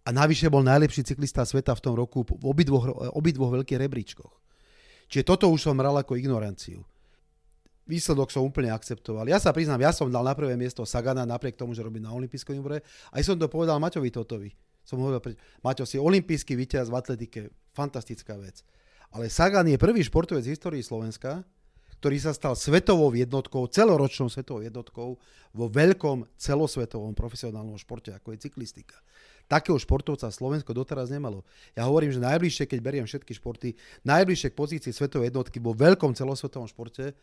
A 0.05 0.13
navyše 0.13 0.53
bol 0.53 0.61
najlepší 0.61 1.01
cyklista 1.01 1.41
sveta 1.47 1.73
v 1.73 1.81
tom 1.81 1.97
roku 1.97 2.21
v 2.27 2.45
obidvoch, 2.45 2.85
obidvoch 3.17 3.57
veľkých 3.57 3.81
rebríčkoch. 3.81 4.33
Čiže 5.09 5.25
toto 5.25 5.49
už 5.49 5.65
som 5.65 5.73
bral 5.73 5.97
ako 5.97 6.13
ignoranciu. 6.13 6.85
Výsledok 7.83 8.31
som 8.31 8.47
úplne 8.47 8.71
akceptoval. 8.71 9.27
Ja 9.27 9.43
sa 9.43 9.51
priznám, 9.51 9.83
ja 9.83 9.91
som 9.91 10.07
dal 10.07 10.23
na 10.23 10.31
prvé 10.31 10.55
miesto 10.55 10.87
Sagana 10.87 11.27
napriek 11.27 11.59
tomu, 11.59 11.75
že 11.75 11.83
robí 11.83 11.99
na 11.99 12.15
olympijskom 12.15 12.55
výbore. 12.55 12.79
Aj 13.11 13.21
som 13.23 13.35
to 13.35 13.51
povedal 13.51 13.75
Maťovi 13.79 14.07
Totovi 14.07 14.51
som 14.83 14.99
hovoril, 14.99 15.39
Maťo, 15.63 15.87
si 15.87 15.95
olimpijský 15.95 16.59
víťaz 16.59 16.91
v 16.91 16.95
atletike, 16.99 17.39
fantastická 17.71 18.35
vec. 18.35 18.61
Ale 19.15 19.31
Sagan 19.31 19.65
je 19.71 19.79
prvý 19.79 20.03
športovec 20.03 20.43
v 20.43 20.53
histórii 20.53 20.83
Slovenska, 20.83 21.47
ktorý 22.03 22.19
sa 22.19 22.35
stal 22.35 22.51
svetovou 22.59 23.15
jednotkou, 23.15 23.63
celoročnou 23.71 24.27
svetovou 24.27 24.59
jednotkou 24.59 25.15
vo 25.55 25.65
veľkom 25.71 26.27
celosvetovom 26.35 27.15
profesionálnom 27.15 27.79
športe, 27.79 28.11
ako 28.11 28.35
je 28.35 28.43
cyklistika. 28.43 28.99
Takého 29.47 29.79
športovca 29.79 30.27
Slovensko 30.27 30.75
doteraz 30.75 31.07
nemalo. 31.07 31.47
Ja 31.79 31.87
hovorím, 31.87 32.11
že 32.11 32.19
najbližšie, 32.19 32.67
keď 32.67 32.79
beriem 32.83 33.07
všetky 33.07 33.31
športy, 33.39 33.79
najbližšie 34.03 34.51
k 34.51 34.59
pozícii 34.59 34.91
svetovej 34.91 35.31
jednotky 35.31 35.63
vo 35.63 35.71
veľkom 35.71 36.11
celosvetovom 36.11 36.67
športe 36.67 37.15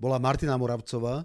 bola 0.00 0.16
Martina 0.16 0.56
Moravcová, 0.56 1.22
e, 1.22 1.24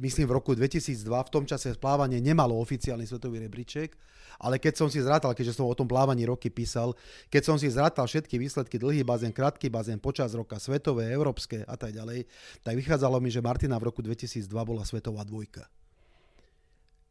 myslím 0.00 0.26
v 0.26 0.36
roku 0.40 0.56
2002, 0.56 1.04
v 1.04 1.30
tom 1.30 1.44
čase 1.44 1.76
plávanie 1.76 2.24
nemalo 2.24 2.56
oficiálny 2.56 3.04
svetový 3.04 3.44
rebríček 3.44 3.94
ale 4.40 4.60
keď 4.60 4.74
som 4.76 4.88
si 4.92 5.00
zrátal, 5.00 5.32
keďže 5.32 5.56
som 5.56 5.68
o 5.68 5.76
tom 5.76 5.88
plávaní 5.88 6.28
roky 6.28 6.52
písal, 6.52 6.92
keď 7.32 7.42
som 7.44 7.56
si 7.56 7.72
zrátal 7.72 8.04
všetky 8.04 8.36
výsledky, 8.36 8.76
dlhý 8.76 9.00
bazén, 9.04 9.32
krátky 9.32 9.72
bazén, 9.72 10.00
počas 10.00 10.36
roka, 10.36 10.60
svetové, 10.60 11.08
európske 11.12 11.64
a 11.64 11.76
tak 11.76 11.96
ďalej, 11.96 12.28
tak 12.60 12.74
vychádzalo 12.76 13.16
mi, 13.20 13.32
že 13.32 13.40
Martina 13.40 13.80
v 13.80 13.88
roku 13.88 14.04
2002 14.04 14.44
bola 14.52 14.84
svetová 14.84 15.24
dvojka. 15.24 15.64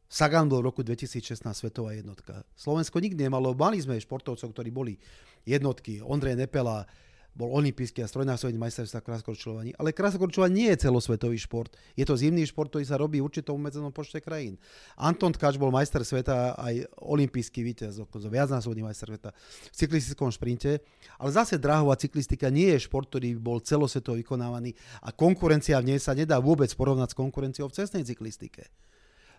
Sagan 0.06 0.46
bol 0.46 0.62
v 0.62 0.70
roku 0.70 0.86
2016 0.86 1.42
svetová 1.50 1.98
jednotka. 1.98 2.46
Slovensko 2.54 3.02
nikdy 3.02 3.26
nemalo, 3.26 3.58
mali 3.58 3.82
sme 3.82 3.98
športovcov, 3.98 4.54
ktorí 4.54 4.70
boli 4.70 4.94
jednotky. 5.50 5.98
Ondrej 6.06 6.46
Nepela, 6.46 6.86
bol 7.36 7.52
olimpijský 7.52 8.00
a 8.00 8.08
strojnásobný 8.08 8.56
majster 8.56 8.88
sa 8.88 9.04
krasokorčľovaní. 9.04 9.76
Ale 9.76 9.92
krasokorčľovanie 9.92 10.56
nie 10.56 10.70
je 10.72 10.88
celosvetový 10.88 11.36
šport. 11.36 11.68
Je 12.00 12.08
to 12.08 12.16
zimný 12.16 12.48
šport, 12.48 12.72
ktorý 12.72 12.88
sa 12.88 12.96
robí 12.96 13.20
určitou 13.20 13.60
medzenom 13.60 13.92
počte 13.92 14.24
krajín. 14.24 14.56
Anton 14.96 15.36
Tkač 15.36 15.60
bol 15.60 15.68
majster 15.68 16.08
sveta 16.08 16.56
aj 16.56 16.88
olimpijský 17.04 17.60
víťaz, 17.60 18.00
viacnásobný 18.08 18.88
majster 18.88 19.12
sveta 19.12 19.36
v 19.68 19.76
cyklistickom 19.76 20.32
šprinte. 20.32 20.80
Ale 21.20 21.30
zase 21.36 21.60
drahová 21.60 22.00
cyklistika 22.00 22.48
nie 22.48 22.72
je 22.72 22.88
šport, 22.88 23.12
ktorý 23.12 23.36
bol 23.36 23.60
celosvetovo 23.60 24.16
vykonávaný 24.16 24.72
a 25.04 25.12
konkurencia 25.12 25.84
v 25.84 25.92
nej 25.92 26.00
sa 26.00 26.16
nedá 26.16 26.40
vôbec 26.40 26.72
porovnať 26.72 27.12
s 27.12 27.20
konkurenciou 27.20 27.68
v 27.68 27.76
cestnej 27.76 28.08
cyklistike. 28.08 28.72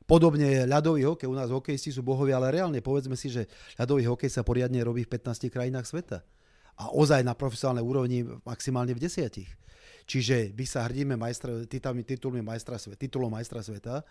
Podobne 0.04 0.68
ľadový 0.68 1.02
hokej, 1.02 1.26
u 1.26 1.34
nás 1.34 1.50
hokejisti 1.50 1.90
sú 1.90 2.04
bohovia, 2.04 2.38
ale 2.38 2.54
reálne 2.54 2.78
povedzme 2.78 3.18
si, 3.18 3.26
že 3.26 3.50
ľadový 3.74 4.06
hokej 4.06 4.30
sa 4.30 4.46
poriadne 4.46 4.78
robí 4.84 5.02
v 5.02 5.18
15 5.18 5.50
krajinách 5.50 5.88
sveta 5.88 6.22
a 6.76 6.92
ozaj 6.92 7.24
na 7.24 7.32
profesionálnej 7.32 7.84
úrovni 7.84 8.18
maximálne 8.44 8.92
v 8.92 9.02
desiatich. 9.02 9.48
Čiže 10.06 10.54
my 10.54 10.64
sa 10.68 10.86
hrdíme 10.86 11.18
majstra, 11.18 11.66
titulmi, 11.66 12.06
titulmi 12.06 12.40
majstra, 12.44 12.78
titulom 12.78 13.32
majstra 13.32 13.58
sveta, 13.58 14.06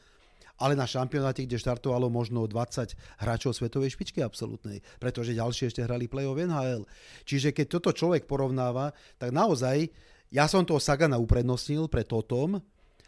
ale 0.59 0.75
na 0.75 0.87
šampionáte, 0.87 1.43
kde 1.43 1.59
štartovalo 1.59 2.07
možno 2.07 2.47
20 2.47 2.95
hráčov 3.23 3.55
svetovej 3.55 3.95
špičky 3.95 4.23
absolútnej, 4.23 4.83
pretože 4.99 5.35
ďalšie 5.35 5.71
ešte 5.71 5.83
hrali 5.83 6.07
play-off 6.07 6.39
NHL. 6.39 6.83
Čiže 7.27 7.51
keď 7.51 7.65
toto 7.79 7.91
človek 7.91 8.27
porovnáva, 8.27 8.91
tak 9.19 9.35
naozaj 9.35 9.91
ja 10.31 10.47
som 10.47 10.67
toho 10.67 10.79
Sagana 10.79 11.19
uprednostnil 11.19 11.87
pre 11.91 12.03
Totom, 12.03 12.59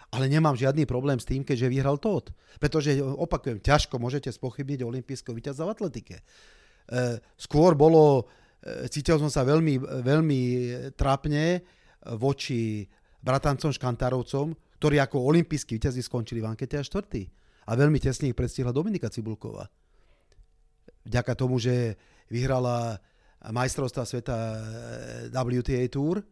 ale 0.08 0.26
nemám 0.32 0.56
žiadny 0.56 0.88
problém 0.88 1.20
s 1.20 1.28
tým, 1.28 1.44
keďže 1.44 1.68
vyhral 1.72 2.00
Tot. 2.00 2.32
Pretože, 2.60 2.96
opakujem, 3.04 3.60
ťažko 3.60 4.00
môžete 4.00 4.32
spochybniť 4.32 4.80
olimpijského 4.84 5.36
víťaza 5.36 5.68
v 5.68 5.72
atletike. 5.76 6.16
E, 6.20 6.24
skôr 7.36 7.76
bolo 7.76 8.32
cítil 8.92 9.18
som 9.20 9.32
sa 9.32 9.48
veľmi, 9.48 9.80
veľmi 10.04 10.42
trápne 10.96 11.64
voči 12.16 12.88
bratancom 13.24 13.74
Škantárovcom, 13.74 14.56
ktorí 14.78 15.02
ako 15.02 15.26
olimpijskí 15.34 15.82
víťazi 15.82 16.06
skončili 16.06 16.40
v 16.40 16.50
ankete 16.54 16.78
až 16.78 16.88
štvrtý. 16.88 17.28
A 17.68 17.76
veľmi 17.76 18.00
tesne 18.00 18.32
ich 18.32 18.38
predstihla 18.38 18.72
Dominika 18.72 19.12
Cibulková. 19.12 19.68
Vďaka 21.04 21.34
tomu, 21.36 21.60
že 21.60 22.00
vyhrala 22.32 23.00
majstrovstva 23.44 24.04
sveta 24.08 24.38
e, 24.38 24.60
WTA 25.32 25.84
Tour, 25.92 26.20
e, 26.20 26.26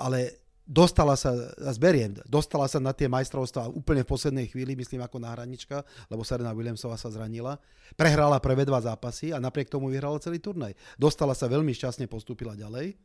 ale 0.00 0.18
dostala 0.66 1.14
sa, 1.14 1.30
zberiem, 1.72 2.18
dostala 2.26 2.66
sa 2.66 2.82
na 2.82 2.90
tie 2.90 3.06
majstrovstvá 3.06 3.70
úplne 3.70 4.02
v 4.02 4.10
poslednej 4.10 4.46
chvíli, 4.50 4.74
myslím 4.74 5.06
ako 5.06 5.22
náhradnička, 5.22 5.86
lebo 6.10 6.26
Serena 6.26 6.50
Williamsová 6.50 6.98
sa 6.98 7.08
zranila. 7.08 7.56
Prehrala 7.94 8.42
prvé 8.42 8.66
dva 8.66 8.82
zápasy 8.82 9.30
a 9.30 9.38
napriek 9.38 9.70
tomu 9.70 9.88
vyhrala 9.88 10.18
celý 10.18 10.42
turnaj. 10.42 10.74
Dostala 10.98 11.32
sa 11.38 11.46
veľmi 11.46 11.70
šťastne, 11.70 12.10
postúpila 12.10 12.58
ďalej, 12.58 12.98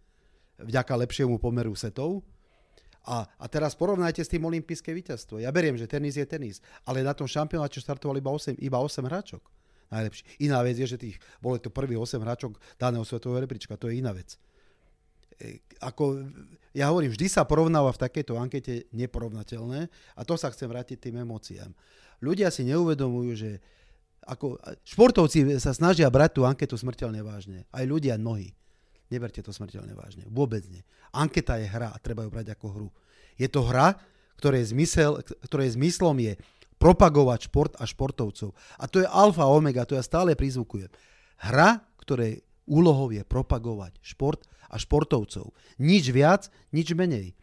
vďaka 0.57 0.93
lepšiemu 1.05 1.37
pomeru 1.37 1.77
setov. 1.77 2.25
A, 3.01 3.25
a 3.25 3.45
teraz 3.49 3.73
porovnajte 3.73 4.21
s 4.21 4.29
tým 4.29 4.45
olympijské 4.45 4.93
víťazstvo. 4.93 5.41
Ja 5.41 5.49
beriem, 5.49 5.73
že 5.73 5.89
tenis 5.89 6.21
je 6.21 6.25
tenis, 6.25 6.61
ale 6.85 7.01
na 7.01 7.17
tom 7.17 7.25
šampionáte 7.25 7.81
štartovali 7.81 8.21
iba 8.21 8.29
8, 8.29 8.61
iba 8.61 8.77
8 8.77 9.09
hráčok. 9.09 9.41
Najlepšie. 9.89 10.45
Iná 10.45 10.61
vec 10.61 10.77
je, 10.77 10.87
že 10.87 11.01
tých, 11.01 11.17
bolo 11.41 11.57
to 11.57 11.73
prvých 11.73 11.97
8 11.97 12.21
hráčok 12.21 12.61
daného 12.77 13.01
svetového 13.01 13.41
rebríčka. 13.41 13.73
To 13.75 13.89
je 13.89 13.99
iná 13.99 14.13
vec. 14.13 14.37
E, 15.41 15.65
ako, 15.81 16.29
ja 16.77 16.93
hovorím, 16.93 17.09
vždy 17.09 17.27
sa 17.27 17.41
porovnáva 17.49 17.89
v 17.89 18.01
takejto 18.05 18.37
ankete 18.37 18.85
neporovnateľné 18.93 19.89
a 19.89 20.21
to 20.21 20.37
sa 20.37 20.53
chcem 20.53 20.69
vrátiť 20.69 21.09
tým 21.09 21.25
emóciám. 21.25 21.73
Ľudia 22.21 22.53
si 22.53 22.69
neuvedomujú, 22.69 23.31
že 23.33 23.51
ako, 24.21 24.61
športovci 24.85 25.57
sa 25.57 25.73
snažia 25.73 26.05
brať 26.13 26.37
tú 26.37 26.41
anketu 26.45 26.77
smrteľne 26.77 27.25
vážne. 27.25 27.65
Aj 27.73 27.81
ľudia 27.81 28.21
mnohí. 28.21 28.53
Neberte 29.09 29.41
to 29.41 29.49
smrteľne 29.49 29.97
vážne. 29.97 30.29
Vôbec 30.29 30.61
nie. 30.69 30.85
Anketa 31.11 31.57
je 31.57 31.65
hra 31.65 31.89
a 31.91 31.97
treba 31.97 32.23
ju 32.23 32.29
brať 32.29 32.53
ako 32.53 32.67
hru. 32.71 32.89
Je 33.35 33.49
to 33.49 33.65
hra, 33.65 33.97
ktorej, 34.37 34.69
zmysel, 34.71 35.19
ktorej 35.49 35.73
zmyslom 35.75 36.15
je 36.21 36.37
propagovať 36.77 37.49
šport 37.49 37.73
a 37.81 37.83
športovcov. 37.89 38.53
A 38.77 38.85
to 38.85 39.01
je 39.01 39.07
alfa 39.09 39.45
omega, 39.49 39.85
to 39.85 39.97
ja 39.97 40.05
stále 40.05 40.37
prizvukujem. 40.37 40.89
Hra, 41.41 41.81
ktorej 42.01 42.45
úlohou 42.69 43.09
je 43.11 43.23
propagovať 43.25 43.97
šport 44.01 44.45
a 44.71 44.79
športovcov. 44.79 45.51
Nič 45.81 46.09
viac, 46.13 46.47
nič 46.71 46.93
menej. 46.95 47.35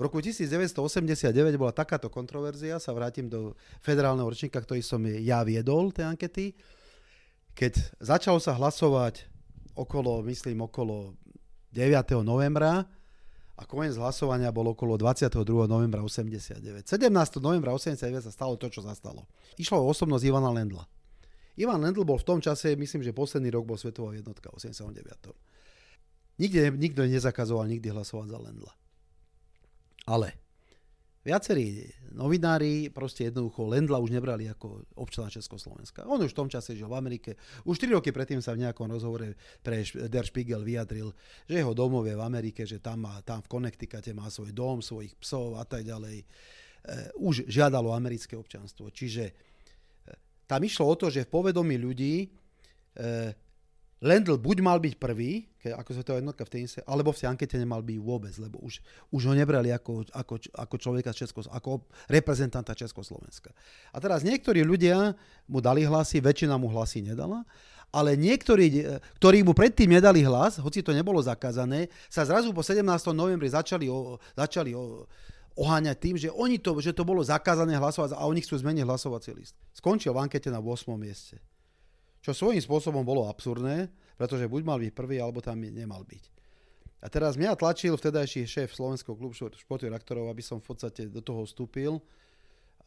V 0.00 0.08
roku 0.08 0.16
1989 0.24 1.32
bola 1.60 1.76
takáto 1.76 2.08
kontroverzia, 2.08 2.80
sa 2.80 2.96
vrátim 2.96 3.28
do 3.28 3.52
federálneho 3.84 4.32
ročníka, 4.32 4.56
ktorý 4.56 4.80
som 4.80 5.04
ja 5.04 5.44
viedol, 5.44 5.92
tej 5.92 6.08
ankety, 6.08 6.56
keď 7.52 7.76
začalo 8.00 8.40
sa 8.40 8.56
hlasovať 8.56 9.28
okolo, 9.76 10.24
myslím, 10.24 10.64
okolo 10.64 11.12
9. 11.76 11.92
novembra 12.24 12.88
a 13.60 13.62
koniec 13.68 13.92
hlasovania 14.00 14.48
bol 14.48 14.72
okolo 14.72 14.96
22. 14.96 15.44
novembra 15.68 16.00
89. 16.00 16.88
17. 16.88 17.12
novembra 17.44 17.76
89 17.76 18.24
sa 18.24 18.32
stalo 18.32 18.56
to, 18.56 18.72
čo 18.72 18.80
sa 18.80 18.96
stalo. 18.96 19.28
Išlo 19.60 19.84
o 19.84 19.92
osobnosť 19.92 20.24
Ivana 20.24 20.48
Lendla. 20.48 20.88
Ivan 21.60 21.84
Lendl 21.84 22.08
bol 22.08 22.16
v 22.16 22.24
tom 22.24 22.40
čase, 22.40 22.72
myslím, 22.72 23.04
že 23.04 23.12
posledný 23.12 23.52
rok 23.52 23.68
bol 23.68 23.76
svetová 23.76 24.16
jednotka, 24.16 24.48
89. 24.48 24.96
Nikde, 26.40 26.72
nikto 26.72 27.04
nezakazoval 27.04 27.68
nikdy 27.68 27.92
hlasovať 27.92 28.32
za 28.32 28.38
Lendla. 28.40 28.72
Ale 30.08 30.40
viacerí 31.20 31.84
novinári 32.16 32.88
proste 32.88 33.28
jednoducho 33.28 33.68
Lendla 33.68 34.00
už 34.00 34.08
nebrali 34.08 34.48
ako 34.48 34.88
občana 34.96 35.28
Československa. 35.28 36.08
On 36.08 36.16
už 36.16 36.32
v 36.32 36.40
tom 36.40 36.48
čase 36.48 36.72
žil 36.72 36.88
v 36.88 36.96
Amerike. 36.96 37.36
Už 37.68 37.76
3 37.76 37.92
roky 37.92 38.08
predtým 38.08 38.40
sa 38.40 38.56
v 38.56 38.64
nejakom 38.64 38.88
rozhovore 38.88 39.36
pre 39.60 39.84
Der 40.08 40.24
Spiegel 40.24 40.64
vyjadril, 40.64 41.12
že 41.44 41.60
jeho 41.60 41.76
domov 41.76 42.08
je 42.08 42.16
v 42.16 42.24
Amerike, 42.24 42.64
že 42.64 42.80
tam, 42.80 43.04
má, 43.04 43.20
tam 43.20 43.44
v 43.44 43.50
Connecticute 43.52 44.16
má 44.16 44.32
svoj 44.32 44.56
dom, 44.56 44.80
svojich 44.80 45.12
psov 45.20 45.60
a 45.60 45.68
tak 45.68 45.84
ďalej. 45.84 46.24
Uh, 46.80 47.28
už 47.28 47.44
žiadalo 47.44 47.92
americké 47.92 48.32
občanstvo. 48.32 48.88
Čiže 48.88 49.49
tam 50.50 50.66
išlo 50.66 50.90
o 50.90 50.98
to, 50.98 51.06
že 51.06 51.22
v 51.22 51.30
povedomí 51.30 51.78
ľudí 51.78 52.26
uh, 52.26 53.30
Lendl 54.00 54.40
buď 54.40 54.64
mal 54.64 54.80
byť 54.80 54.96
prvý, 54.96 55.44
ako 55.60 55.90
sa 55.92 56.00
to 56.00 56.16
jednotka 56.16 56.48
v 56.48 56.52
tenise, 56.56 56.80
alebo 56.88 57.12
v 57.12 57.20
tej 57.20 57.28
ankete 57.28 57.60
nemal 57.60 57.84
byť 57.84 57.98
vôbec, 58.00 58.32
lebo 58.40 58.56
už, 58.64 58.80
už 59.12 59.22
ho 59.28 59.34
nebrali 59.36 59.68
ako, 59.76 60.08
ako, 60.16 60.40
ako 60.56 60.74
človeka 60.80 61.12
Česko, 61.12 61.44
ako 61.44 61.84
reprezentanta 62.08 62.72
Československa. 62.72 63.52
A 63.92 64.00
teraz 64.00 64.24
niektorí 64.24 64.64
ľudia 64.64 65.12
mu 65.44 65.60
dali 65.60 65.84
hlasy, 65.84 66.24
väčšina 66.24 66.56
mu 66.56 66.72
hlasy 66.72 67.04
nedala, 67.04 67.44
ale 67.92 68.16
niektorí, 68.16 68.88
ktorí 69.20 69.44
mu 69.44 69.52
predtým 69.52 69.92
nedali 69.92 70.24
hlas, 70.24 70.56
hoci 70.64 70.80
to 70.80 70.96
nebolo 70.96 71.20
zakázané, 71.20 71.92
sa 72.08 72.24
zrazu 72.24 72.56
po 72.56 72.64
17. 72.64 72.80
novembri 73.12 73.52
začali, 73.52 73.84
o, 73.84 74.16
začali 74.32 74.72
o, 74.72 75.04
oháňať 75.58 75.96
tým, 75.98 76.16
že, 76.16 76.28
oni 76.30 76.58
to, 76.62 76.78
že 76.78 76.94
to 76.94 77.02
bolo 77.02 77.22
zakázané 77.24 77.74
hlasovať 77.78 78.14
a 78.14 78.26
oni 78.26 78.40
chcú 78.42 78.58
zmeniť 78.60 78.86
hlasovací 78.86 79.30
list. 79.34 79.56
Skončil 79.74 80.14
v 80.14 80.22
ankete 80.22 80.48
na 80.52 80.62
8. 80.62 80.90
mieste. 80.94 81.38
Čo 82.20 82.36
svojím 82.36 82.60
spôsobom 82.60 83.00
bolo 83.00 83.26
absurdné, 83.26 83.88
pretože 84.20 84.44
buď 84.44 84.62
mal 84.62 84.78
byť 84.78 84.92
prvý, 84.92 85.16
alebo 85.18 85.40
tam 85.40 85.56
nemal 85.60 86.04
byť. 86.04 86.24
A 87.00 87.08
teraz 87.08 87.40
mňa 87.40 87.56
tlačil 87.56 87.96
vtedajší 87.96 88.44
šéf 88.44 88.76
Slovenského 88.76 89.16
klubu 89.16 89.32
športových 89.32 89.96
rektorov, 89.96 90.28
aby 90.28 90.44
som 90.44 90.60
v 90.60 90.68
podstate 90.68 91.08
do 91.08 91.24
toho 91.24 91.48
vstúpil 91.48 91.96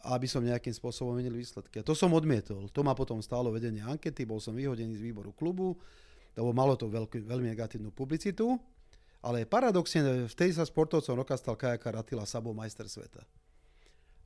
a 0.05 0.13
aby 0.13 0.29
som 0.29 0.45
nejakým 0.45 0.69
spôsobom 0.69 1.17
menil 1.17 1.33
výsledky. 1.33 1.81
A 1.81 1.87
to 1.87 1.97
som 1.97 2.13
odmietol. 2.13 2.69
To 2.69 2.85
ma 2.85 2.93
potom 2.93 3.17
stálo 3.25 3.49
vedenie 3.49 3.81
ankety, 3.81 4.29
bol 4.29 4.37
som 4.37 4.53
vyhodený 4.53 5.01
z 5.01 5.05
výboru 5.09 5.33
klubu, 5.33 5.73
lebo 6.37 6.53
malo 6.53 6.77
to 6.77 6.85
veľký, 6.93 7.25
veľmi 7.25 7.57
negatívnu 7.57 7.89
publicitu. 7.89 8.53
Ale 9.23 9.47
paradoxne, 9.47 10.27
vtedy 10.27 10.51
sa 10.51 10.67
sportovcom 10.67 11.23
roka 11.23 11.39
stal 11.39 11.55
Kajaka 11.55 11.95
Ratila 11.95 12.27
Sabo 12.27 12.51
majster 12.51 12.91
sveta. 12.91 13.23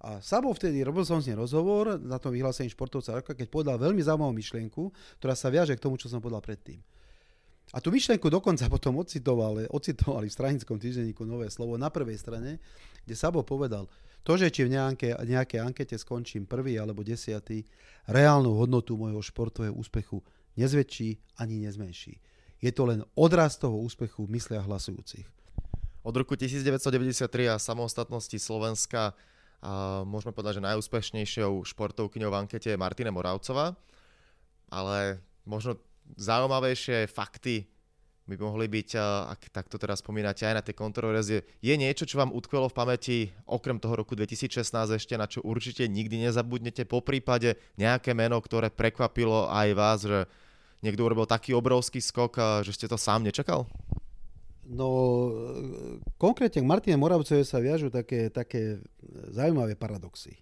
A 0.02 0.22
Sabo 0.22 0.50
vtedy, 0.54 0.82
robil 0.82 1.06
som 1.06 1.22
s 1.22 1.30
ním 1.30 1.42
rozhovor 1.42 2.02
na 2.02 2.18
tom 2.18 2.34
vyhlásení 2.34 2.70
športovca 2.70 3.22
roka, 3.22 3.38
keď 3.38 3.48
povedal 3.50 3.78
veľmi 3.78 4.02
zaujímavú 4.02 4.34
myšlienku, 4.34 4.84
ktorá 5.22 5.38
sa 5.38 5.54
viaže 5.54 5.74
k 5.78 5.82
tomu, 5.82 6.02
čo 6.02 6.10
som 6.10 6.18
povedal 6.22 6.42
predtým. 6.42 6.82
A 7.76 7.84
tú 7.84 7.94
myšlienku 7.94 8.30
dokonca 8.30 8.66
potom 8.74 8.98
ocitovali, 9.02 9.70
ocitovali 9.70 10.30
v 10.30 10.36
stranickom 10.38 10.78
týždenníku 10.82 11.26
Nové 11.26 11.50
slovo 11.54 11.78
na 11.78 11.94
prvej 11.94 12.18
strane, 12.18 12.62
kde 13.06 13.16
Sabo 13.18 13.46
povedal, 13.46 13.86
to, 14.26 14.36
že 14.36 14.52
či 14.52 14.68
v 14.68 14.76
nejaké, 14.76 15.16
nejakej 15.16 15.60
ankete 15.64 15.96
skončím 15.96 16.44
prvý 16.44 16.76
alebo 16.76 17.00
desiatý, 17.00 17.64
reálnu 18.12 18.60
hodnotu 18.60 19.00
môjho 19.00 19.24
športového 19.24 19.72
úspechu 19.72 20.20
nezväčší 20.60 21.40
ani 21.40 21.64
nezmenší. 21.64 22.20
Je 22.58 22.72
to 22.74 22.90
len 22.90 23.06
odraz 23.14 23.56
toho 23.58 23.78
úspechu 23.78 24.26
v 24.26 24.40
mysliach 24.42 24.66
hlasujúcich. 24.66 25.26
Od 26.02 26.16
roku 26.16 26.34
1993 26.40 27.28
a 27.52 27.60
samostatnosti 27.60 28.40
Slovenska 28.40 29.14
a 29.58 30.06
môžeme 30.06 30.38
povedať, 30.38 30.62
že 30.62 30.68
najúspešnejšou 30.70 31.66
športovkyňou 31.66 32.30
v 32.30 32.40
ankete 32.46 32.70
je 32.70 32.78
Martina 32.78 33.10
Moravcová, 33.10 33.74
ale 34.70 35.18
možno 35.50 35.82
zaujímavejšie 36.14 37.10
fakty 37.10 37.66
by 38.28 38.36
mohli 38.38 38.68
byť, 38.68 38.90
ak 39.34 39.50
takto 39.56 39.80
teraz 39.80 40.04
spomínate 40.04 40.44
aj 40.44 40.56
na 40.60 40.62
tie 40.62 40.76
kontroverzie, 40.76 41.48
je 41.64 41.74
niečo, 41.80 42.04
čo 42.04 42.20
vám 42.20 42.36
utkvelo 42.36 42.68
v 42.70 42.78
pamäti 42.78 43.18
okrem 43.48 43.80
toho 43.80 43.98
roku 43.98 44.14
2016 44.20 44.62
ešte, 45.00 45.16
na 45.16 45.26
čo 45.32 45.42
určite 45.42 45.88
nikdy 45.88 46.28
nezabudnete, 46.28 46.84
po 46.86 47.00
prípade 47.00 47.56
nejaké 47.80 48.12
meno, 48.12 48.38
ktoré 48.44 48.68
prekvapilo 48.68 49.48
aj 49.48 49.68
vás, 49.74 50.00
že 50.04 50.28
niekto 50.82 51.02
urobil 51.02 51.26
taký 51.26 51.58
obrovský 51.58 52.02
skok, 52.04 52.64
že 52.66 52.72
ste 52.74 52.86
to 52.86 52.98
sám 53.00 53.26
nečakal? 53.26 53.66
No, 54.68 54.88
konkrétne 56.20 56.60
k 56.60 56.68
Martine 56.68 57.00
Moravcovej 57.00 57.48
sa 57.48 57.64
viažu 57.64 57.88
také, 57.88 58.28
také 58.28 58.84
zaujímavé 59.32 59.80
paradoxy. 59.80 60.36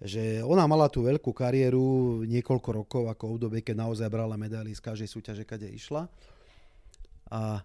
Že 0.00 0.40
ona 0.48 0.64
mala 0.64 0.88
tú 0.88 1.04
veľkú 1.04 1.28
kariéru 1.36 2.24
niekoľko 2.24 2.68
rokov 2.72 3.02
ako 3.12 3.36
obdobie, 3.36 3.60
keď 3.60 3.84
naozaj 3.84 4.08
brala 4.08 4.40
medaily 4.40 4.72
z 4.72 4.80
každej 4.80 5.08
súťaže, 5.12 5.44
kade 5.44 5.68
išla. 5.68 6.08
A 7.28 7.60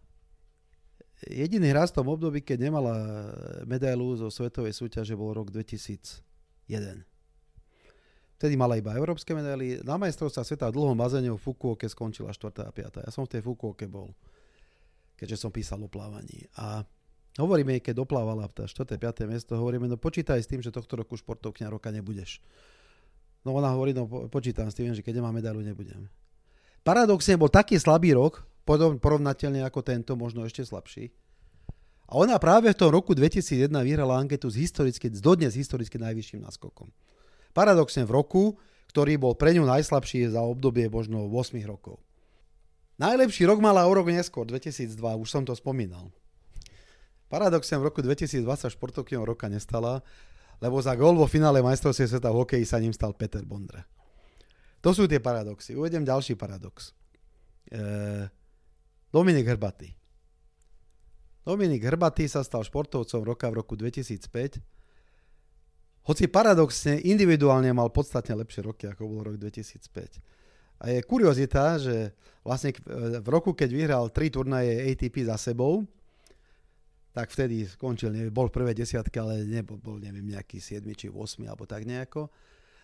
jediný 1.23 1.71
raz 1.71 1.95
v 1.95 2.03
tom 2.03 2.11
období, 2.11 2.43
keď 2.43 2.67
nemala 2.67 2.95
medailu 3.63 4.11
zo 4.19 4.27
svetovej 4.27 4.75
súťaže, 4.75 5.15
bol 5.15 5.31
rok 5.31 5.55
2001. 5.55 7.14
Vtedy 8.35 8.59
mala 8.59 8.75
iba 8.75 8.91
európske 8.91 9.31
medaily. 9.31 9.79
Na 9.87 9.95
majstrovstvá 9.95 10.43
sveta 10.43 10.67
v 10.67 10.75
dlhom 10.75 10.99
bazéne 10.99 11.31
v 11.31 11.39
Fukuoke 11.39 11.87
skončila 11.87 12.35
4. 12.35 12.67
a 12.67 12.71
5. 12.71 13.07
Ja 13.07 13.11
som 13.11 13.23
v 13.23 13.31
tej 13.31 13.41
Fukuoke 13.47 13.87
bol, 13.87 14.11
keďže 15.15 15.39
som 15.39 15.51
písal 15.55 15.79
o 15.79 15.87
plávaní. 15.87 16.43
A 16.59 16.83
hovoríme, 17.39 17.79
keď 17.79 18.03
doplávala 18.03 18.51
tá 18.51 18.67
4. 18.67 18.99
5. 18.99 19.31
miesto, 19.31 19.55
hovoríme, 19.55 19.87
no 19.87 19.95
počítaj 19.95 20.43
s 20.43 20.51
tým, 20.51 20.59
že 20.59 20.75
tohto 20.75 20.99
roku 20.99 21.15
športovkňa 21.15 21.71
roka 21.71 21.87
nebudeš. 21.95 22.43
No 23.47 23.55
ona 23.55 23.71
hovorí, 23.71 23.95
no 23.95 24.03
počítam 24.27 24.67
s 24.67 24.75
tým, 24.75 24.91
že 24.91 24.99
keď 24.99 25.23
nemá 25.23 25.31
medailu, 25.31 25.63
nebudem. 25.63 26.11
Paradoxne 26.83 27.39
bol 27.39 27.47
taký 27.47 27.79
slabý 27.79 28.17
rok, 28.17 28.43
porovnateľne 28.99 29.63
ako 29.63 29.79
tento, 29.79 30.11
možno 30.19 30.43
ešte 30.43 30.65
slabší. 30.65 31.13
A 32.05 32.21
ona 32.21 32.37
práve 32.37 32.69
v 32.69 32.77
tom 32.77 32.93
roku 32.93 33.17
2001 33.17 33.69
vyhrala 33.81 34.21
anketu 34.21 34.49
s 34.49 34.57
historicky, 34.57 35.09
s 35.09 35.21
dodnes 35.21 35.57
historicky 35.57 35.97
najvyšším 35.97 36.45
náskokom. 36.45 36.89
Paradoxne 37.55 38.03
v 38.03 38.11
roku, 38.11 38.43
ktorý 38.91 39.15
bol 39.15 39.33
pre 39.39 39.55
ňu 39.55 39.63
najslabší 39.63 40.27
za 40.35 40.43
obdobie 40.43 40.91
možno 40.91 41.31
8 41.31 41.55
rokov. 41.63 42.03
Najlepší 42.99 43.47
rok 43.47 43.63
mala 43.63 43.87
o 43.87 43.91
rok 43.95 44.11
neskôr, 44.11 44.43
2002, 44.43 44.99
už 44.99 45.27
som 45.31 45.43
to 45.47 45.55
spomínal. 45.55 46.11
Paradoxne 47.31 47.79
v 47.79 47.87
roku 47.87 47.99
2020 48.03 48.43
športovkyňou 48.75 49.23
roka 49.23 49.47
nestala, 49.47 50.03
lebo 50.63 50.79
za 50.79 50.95
gol 50.95 51.15
vo 51.15 51.27
finále 51.27 51.59
majstrovstve 51.59 52.15
sveta 52.15 52.31
v 52.31 52.39
hokeji 52.43 52.63
sa 52.67 52.79
ním 52.79 52.95
stal 52.95 53.11
Peter 53.15 53.43
Bondra. 53.43 53.83
To 54.79 54.93
sú 54.93 55.09
tie 55.09 55.19
paradoxy. 55.19 55.73
Uvedem 55.75 56.05
ďalší 56.05 56.37
paradox. 56.37 56.93
E, 57.67 58.29
Dominik 59.11 59.49
Hrbatý. 59.49 59.91
Dominik 61.43 61.83
Hrbatý 61.83 62.29
sa 62.29 62.45
stal 62.45 62.63
športovcom 62.63 63.25
roka 63.25 63.49
v 63.49 63.59
roku 63.59 63.73
2005 63.75 64.74
hoci 66.05 66.29
paradoxne 66.29 67.01
individuálne 67.01 67.73
mal 67.73 67.89
podstatne 67.89 68.37
lepšie 68.37 68.61
roky, 68.61 68.85
ako 68.85 69.09
bol 69.09 69.21
rok 69.25 69.35
2005. 69.41 70.21
A 70.85 70.91
je 70.91 70.99
kuriozita, 71.01 71.81
že 71.81 72.13
vlastne 72.45 72.75
v 73.21 73.27
roku, 73.31 73.57
keď 73.57 73.69
vyhral 73.73 74.05
tri 74.13 74.29
turnaje 74.29 74.85
ATP 74.91 75.25
za 75.25 75.39
sebou, 75.39 75.87
tak 77.15 77.31
vtedy 77.31 77.63
skončil, 77.63 78.11
neviem, 78.11 78.29
bol 78.29 78.51
v 78.51 78.59
prvej 78.59 78.75
desiatke, 78.75 79.15
ale 79.23 79.47
nebol, 79.47 79.79
bol, 79.79 79.95
neviem, 80.03 80.35
nejaký 80.35 80.59
7 80.59 80.83
či 80.93 81.07
8 81.07 81.47
alebo 81.47 81.63
tak 81.63 81.87
nejako. 81.87 82.27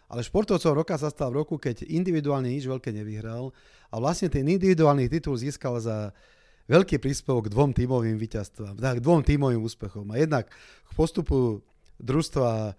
Ale 0.08 0.24
športovcom 0.24 0.72
roka 0.72 0.96
sa 0.96 1.12
stal 1.12 1.36
v 1.36 1.44
roku, 1.44 1.60
keď 1.60 1.84
individuálne 1.84 2.48
nič 2.48 2.64
veľké 2.64 2.96
nevyhral 2.96 3.52
a 3.92 3.96
vlastne 4.00 4.32
ten 4.32 4.48
individuálny 4.48 5.12
titul 5.12 5.36
získal 5.36 5.84
za 5.84 6.16
veľký 6.72 7.00
príspevok 7.04 7.48
k 7.48 7.54
dvom 7.54 7.72
tímovým 7.76 8.16
víťazstvám, 8.16 8.80
k 8.80 9.04
dvom 9.04 9.22
tímovým 9.24 9.60
úspechom. 9.60 10.08
A 10.12 10.20
jednak 10.20 10.48
k 10.88 10.92
postupu 10.96 11.60
družstva 12.00 12.76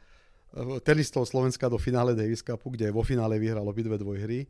tenistov 0.84 1.24
Slovenska 1.24 1.68
do 1.68 1.80
finále 1.80 2.12
Davis 2.12 2.44
Cupu, 2.44 2.70
kde 2.72 2.92
vo 2.92 3.00
finále 3.00 3.40
vyhral 3.40 3.64
obidve 3.64 3.96
dvojhry. 3.96 4.46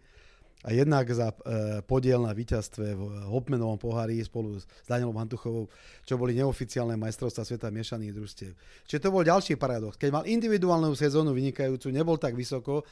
A 0.63 0.71
jednak 0.71 1.11
za 1.11 1.35
e, 1.35 1.83
podiel 1.83 2.23
na 2.23 2.31
víťazstve 2.31 2.95
v 2.95 3.03
Hopmanovom 3.35 3.83
pohári 3.83 4.23
spolu 4.23 4.63
s 4.63 4.67
Danielom 4.87 5.19
Hantuchovou, 5.19 5.67
čo 6.07 6.15
boli 6.15 6.39
neoficiálne 6.39 6.95
majstrovstvá 6.95 7.43
sveta 7.43 7.67
miešaných 7.75 8.15
družstiev. 8.15 8.55
Čiže 8.87 9.03
to 9.03 9.11
bol 9.11 9.27
ďalší 9.27 9.59
paradox. 9.59 9.99
Keď 9.99 10.15
mal 10.15 10.23
individuálnu 10.23 10.95
sezónu 10.95 11.35
vynikajúcu, 11.35 11.91
nebol 11.91 12.15
tak 12.15 12.39
vysoko, 12.39 12.87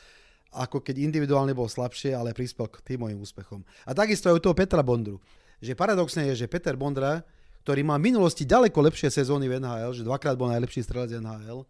ako 0.51 0.83
keď 0.83 0.99
individuálne 0.99 1.55
bol 1.55 1.70
slabšie, 1.70 2.11
ale 2.11 2.35
prispel 2.35 2.66
k 2.66 2.83
týmovým 2.83 3.23
úspechom. 3.23 3.62
A 3.87 3.94
takisto 3.94 4.27
aj 4.27 4.42
u 4.42 4.51
toho 4.51 4.55
Petra 4.59 4.83
Bondru. 4.83 5.23
Že 5.62 5.79
paradoxné 5.79 6.27
je, 6.35 6.42
že 6.42 6.51
Peter 6.51 6.75
Bondra, 6.75 7.23
ktorý 7.62 7.87
má 7.87 8.03
v 8.03 8.11
minulosti 8.11 8.42
ďaleko 8.42 8.83
lepšie 8.90 9.14
sezóny 9.14 9.46
v 9.46 9.62
NHL, 9.62 9.94
že 9.94 10.03
dvakrát 10.03 10.35
bol 10.35 10.51
najlepší 10.51 10.83
strelec 10.83 11.14
NHL, 11.23 11.62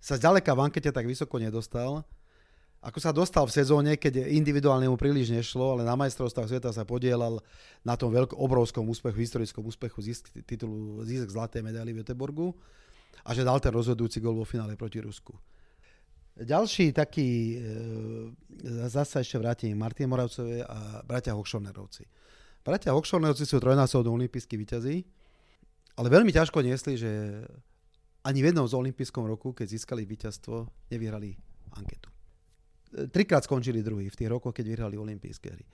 sa 0.00 0.14
zďaleka 0.16 0.56
v 0.56 0.64
ankete 0.64 0.88
tak 0.88 1.04
vysoko 1.04 1.36
nedostal. 1.36 2.04
Ako 2.82 2.98
sa 2.98 3.14
dostal 3.14 3.46
v 3.46 3.54
sezóne, 3.54 3.94
keď 3.94 4.26
individuálne 4.26 4.90
mu 4.90 4.98
príliš 4.98 5.30
nešlo, 5.30 5.78
ale 5.78 5.86
na 5.86 5.94
majstrovstvách 5.94 6.50
sveta 6.50 6.74
sa 6.74 6.82
podielal 6.82 7.38
na 7.86 7.94
tom 7.94 8.10
veľkom, 8.10 8.34
obrovskom 8.34 8.82
úspechu, 8.90 9.22
historickom 9.22 9.62
úspechu 9.62 10.02
zisk 10.02 10.34
titulu, 10.42 10.98
zisk 11.06 11.30
zlaté 11.30 11.62
medaily 11.62 11.94
v 11.94 12.02
Göteborgu 12.02 12.50
a 13.22 13.30
že 13.38 13.46
dal 13.46 13.62
ten 13.62 13.70
rozhodujúci 13.70 14.18
gol 14.18 14.34
vo 14.34 14.42
finále 14.42 14.74
proti 14.74 14.98
Rusku. 14.98 15.30
Ďalší 16.32 16.90
taký, 16.90 17.60
e, 17.60 18.88
zase 18.90 19.22
ešte 19.22 19.38
vrátim, 19.38 19.78
Martin 19.78 20.10
Moravcové 20.10 20.66
a 20.66 21.06
bratia 21.06 21.38
Hochschornerovci. 21.38 22.02
Bratia 22.66 22.96
Hochschornerovci 22.98 23.46
sú 23.46 23.62
trojnásobní 23.62 24.10
olimpijskí 24.10 24.58
vyťazí, 24.58 25.06
ale 26.02 26.08
veľmi 26.10 26.34
ťažko 26.34 26.58
niesli, 26.66 26.98
že 26.98 27.46
ani 28.22 28.38
v 28.42 28.54
jednom 28.54 28.66
z 28.66 28.74
olympijskom 28.78 29.26
roku, 29.26 29.50
keď 29.50 29.66
získali 29.74 30.06
víťazstvo, 30.06 30.70
nevyhrali 30.94 31.34
anketu. 31.74 32.08
E, 32.94 33.10
trikrát 33.10 33.42
skončili 33.42 33.82
druhý 33.82 34.06
v 34.06 34.18
tých 34.18 34.30
rokoch, 34.30 34.54
keď 34.54 34.64
vyhrali 34.70 34.94
olympijské 34.94 35.48
hry. 35.50 35.66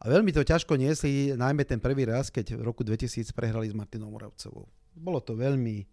A 0.00 0.08
veľmi 0.08 0.32
to 0.32 0.46
ťažko 0.46 0.80
niesli, 0.80 1.36
najmä 1.36 1.66
ten 1.68 1.82
prvý 1.82 2.08
raz, 2.08 2.32
keď 2.32 2.56
v 2.56 2.62
roku 2.64 2.80
2000 2.86 3.36
prehrali 3.36 3.68
s 3.68 3.76
Martinou 3.76 4.08
Moravcovou. 4.08 4.64
Bolo 4.96 5.20
to 5.20 5.36
veľmi, 5.36 5.84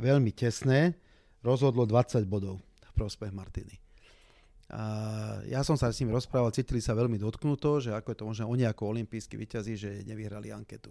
veľmi 0.00 0.32
tesné. 0.32 0.96
Rozhodlo 1.44 1.84
20 1.84 2.24
bodov 2.24 2.62
v 2.80 2.92
prospech 2.96 3.36
Martiny. 3.36 3.76
A 4.72 4.82
ja 5.46 5.62
som 5.62 5.78
sa 5.78 5.92
s 5.92 6.00
ním 6.02 6.10
rozprával, 6.10 6.50
cítili 6.50 6.82
sa 6.82 6.96
veľmi 6.96 7.20
dotknuto, 7.20 7.84
že 7.84 7.90
ako 7.94 8.08
je 8.10 8.18
to 8.18 8.26
možné, 8.26 8.44
oni 8.48 8.64
ako 8.66 8.96
olimpijskí 8.96 9.38
vyťazí, 9.38 9.74
že 9.78 9.90
nevyhrali 10.08 10.50
anketu. 10.50 10.90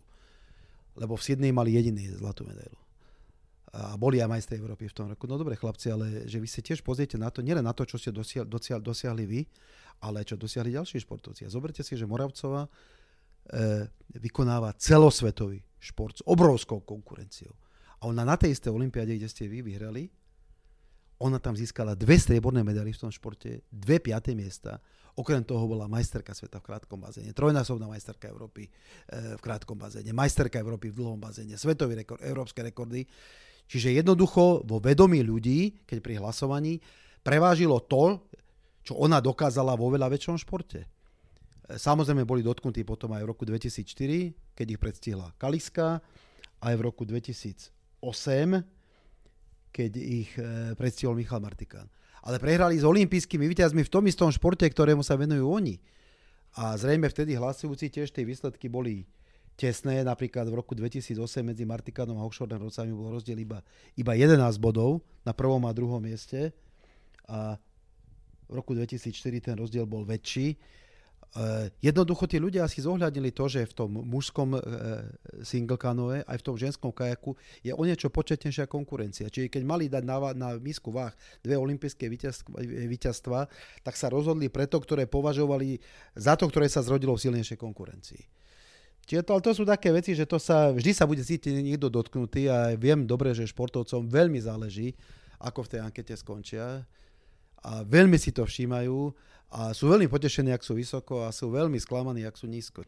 Lebo 0.96 1.20
v 1.20 1.26
Sydney 1.26 1.52
mali 1.52 1.76
jediný 1.76 2.08
zlatú 2.16 2.48
medailu 2.48 2.85
a 3.76 4.00
boli 4.00 4.24
aj 4.24 4.32
majstri 4.32 4.56
Európy 4.56 4.88
v 4.88 4.96
tom 4.96 5.12
roku. 5.12 5.28
No 5.28 5.36
dobre 5.36 5.60
chlapci, 5.60 5.92
ale 5.92 6.24
že 6.24 6.40
vy 6.40 6.48
si 6.48 6.64
tiež 6.64 6.80
pozriete 6.80 7.20
na 7.20 7.28
to, 7.28 7.44
nielen 7.44 7.68
na 7.68 7.76
to, 7.76 7.84
čo 7.84 8.00
ste 8.00 8.16
dosiahli, 8.16 8.48
dosiahli, 8.48 8.80
dosiahli 8.80 9.24
vy, 9.28 9.42
ale 10.00 10.24
čo 10.24 10.40
dosiahli 10.40 10.72
ďalší 10.72 11.04
športovci. 11.04 11.44
A 11.44 11.52
zoberte 11.52 11.84
si, 11.84 12.00
že 12.00 12.08
Moravcová 12.08 12.64
e, 12.64 12.70
vykonáva 14.16 14.72
celosvetový 14.80 15.60
šport 15.76 16.16
s 16.20 16.24
obrovskou 16.24 16.88
konkurenciou. 16.88 17.52
A 18.00 18.08
ona 18.08 18.24
na 18.24 18.40
tej 18.40 18.56
istej 18.56 18.72
olympiáde, 18.72 19.20
kde 19.20 19.28
ste 19.28 19.52
vy 19.52 19.60
vyhrali, 19.60 20.08
Ona 21.24 21.40
tam 21.40 21.56
získala 21.56 21.96
dve 21.96 22.20
strieborné 22.20 22.60
medaily 22.60 22.92
v 22.92 23.08
tom 23.08 23.12
športe, 23.12 23.64
dve 23.72 24.04
piaté 24.04 24.36
miesta. 24.36 24.84
Okrem 25.16 25.48
toho 25.48 25.64
bola 25.64 25.88
majsterka 25.88 26.36
sveta 26.36 26.60
v 26.60 26.76
krátkom 26.76 27.00
bazéne, 27.00 27.32
trojnásobná 27.32 27.88
majsterka 27.88 28.28
Európy 28.28 28.68
e, 28.68 28.72
v 29.40 29.42
krátkom 29.42 29.80
bazéne, 29.80 30.12
majsterka 30.12 30.60
Európy 30.60 30.92
v 30.92 31.00
dlhom 31.00 31.16
bazéne, 31.16 31.56
svetový 31.56 32.04
rekord, 32.04 32.20
európske 32.20 32.60
rekordy. 32.60 33.08
Čiže 33.66 33.98
jednoducho 33.98 34.62
vo 34.66 34.78
vedomí 34.78 35.26
ľudí, 35.26 35.86
keď 35.90 35.98
pri 36.02 36.22
hlasovaní, 36.22 36.78
prevážilo 37.26 37.82
to, 37.82 38.22
čo 38.86 38.94
ona 39.02 39.18
dokázala 39.18 39.74
vo 39.74 39.90
veľa 39.90 40.14
väčšom 40.14 40.38
športe. 40.38 40.86
E, 40.86 40.88
samozrejme 41.74 42.22
boli 42.22 42.46
dotknutí 42.46 42.86
potom 42.86 43.10
aj 43.18 43.26
v 43.26 43.30
roku 43.34 43.44
2004, 43.50 44.54
keď 44.54 44.68
ich 44.70 44.80
predstihla 44.82 45.34
Kaliska, 45.42 46.06
aj 46.62 46.74
v 46.78 46.82
roku 46.86 47.02
2008, 47.10 47.74
keď 49.74 49.92
ich 49.98 50.30
e, 50.38 50.78
predstihol 50.78 51.18
Michal 51.18 51.42
Martikán. 51.42 51.90
Ale 52.22 52.38
prehrali 52.38 52.78
s 52.78 52.86
olympijskými 52.86 53.46
víťazmi 53.50 53.82
v 53.82 53.92
tom 53.92 54.06
istom 54.06 54.30
športe, 54.30 54.66
ktorému 54.66 55.02
sa 55.02 55.18
venujú 55.18 55.46
oni. 55.50 55.82
A 56.62 56.78
zrejme 56.78 57.10
vtedy 57.10 57.36
hlasujúci 57.36 57.90
tiež 57.90 58.14
tie 58.14 58.26
výsledky 58.26 58.70
boli 58.70 59.06
tesné. 59.56 60.04
Napríklad 60.04 60.46
v 60.52 60.56
roku 60.60 60.76
2008 60.76 61.16
medzi 61.42 61.64
Martikánom 61.64 62.20
a 62.20 62.26
Hochschornem 62.28 62.60
Rocami 62.60 62.92
bol 62.92 63.16
rozdiel 63.16 63.40
iba, 63.40 63.64
iba 63.96 64.14
11 64.14 64.38
bodov 64.60 65.02
na 65.24 65.32
prvom 65.32 65.64
a 65.66 65.72
druhom 65.72 66.04
mieste. 66.04 66.52
A 67.26 67.58
v 68.46 68.54
roku 68.54 68.78
2004 68.78 69.42
ten 69.42 69.56
rozdiel 69.58 69.90
bol 69.90 70.06
väčší. 70.06 70.54
Uh, 71.36 71.68
jednoducho 71.84 72.32
tí 72.32 72.40
ľudia 72.40 72.64
si 72.64 72.80
zohľadnili 72.80 73.36
to, 73.36 73.52
že 73.52 73.68
v 73.68 73.74
tom 73.76 73.92
mužskom 73.92 74.56
uh, 74.56 74.62
single 75.44 75.76
canoe 75.76 76.24
aj 76.24 76.38
v 76.40 76.46
tom 76.48 76.56
ženskom 76.56 76.96
kajaku 76.96 77.36
je 77.60 77.76
o 77.76 77.84
niečo 77.84 78.08
početnejšia 78.08 78.72
konkurencia. 78.72 79.28
Čiže 79.28 79.52
keď 79.52 79.64
mali 79.68 79.92
dať 79.92 80.04
na, 80.08 80.32
na 80.32 80.50
misku 80.56 80.96
váh 80.96 81.12
dve 81.44 81.60
olympijské 81.60 82.08
víťazstva, 82.88 83.52
tak 83.84 84.00
sa 84.00 84.08
rozhodli 84.08 84.48
preto, 84.48 84.80
ktoré 84.80 85.12
považovali 85.12 85.84
za 86.16 86.40
to, 86.40 86.48
ktoré 86.48 86.72
sa 86.72 86.80
zrodilo 86.80 87.20
v 87.20 87.28
silnejšej 87.28 87.60
konkurencii. 87.60 88.35
Čiže 89.06 89.22
to, 89.22 89.32
ale 89.38 89.46
to 89.46 89.54
sú 89.54 89.64
také 89.70 89.94
veci, 89.94 90.18
že 90.18 90.26
to 90.26 90.42
sa, 90.42 90.74
vždy 90.74 90.92
sa 90.92 91.06
bude 91.06 91.22
cítiť 91.22 91.62
niekto 91.62 91.94
dotknutý 91.94 92.50
a 92.50 92.74
viem 92.74 93.06
dobre, 93.06 93.38
že 93.38 93.46
športovcom 93.46 94.10
veľmi 94.10 94.42
záleží, 94.42 94.98
ako 95.38 95.62
v 95.66 95.72
tej 95.78 95.80
ankete 95.86 96.14
skončia 96.18 96.82
a 97.62 97.86
veľmi 97.86 98.18
si 98.18 98.34
to 98.34 98.50
všímajú 98.50 99.14
a 99.54 99.78
sú 99.78 99.94
veľmi 99.94 100.10
potešení, 100.10 100.50
ak 100.50 100.66
sú 100.66 100.74
vysoko 100.74 101.22
a 101.26 101.30
sú 101.30 101.54
veľmi 101.54 101.78
sklamaní, 101.78 102.26
ak 102.26 102.34
sú 102.34 102.50
nízko. 102.50 102.82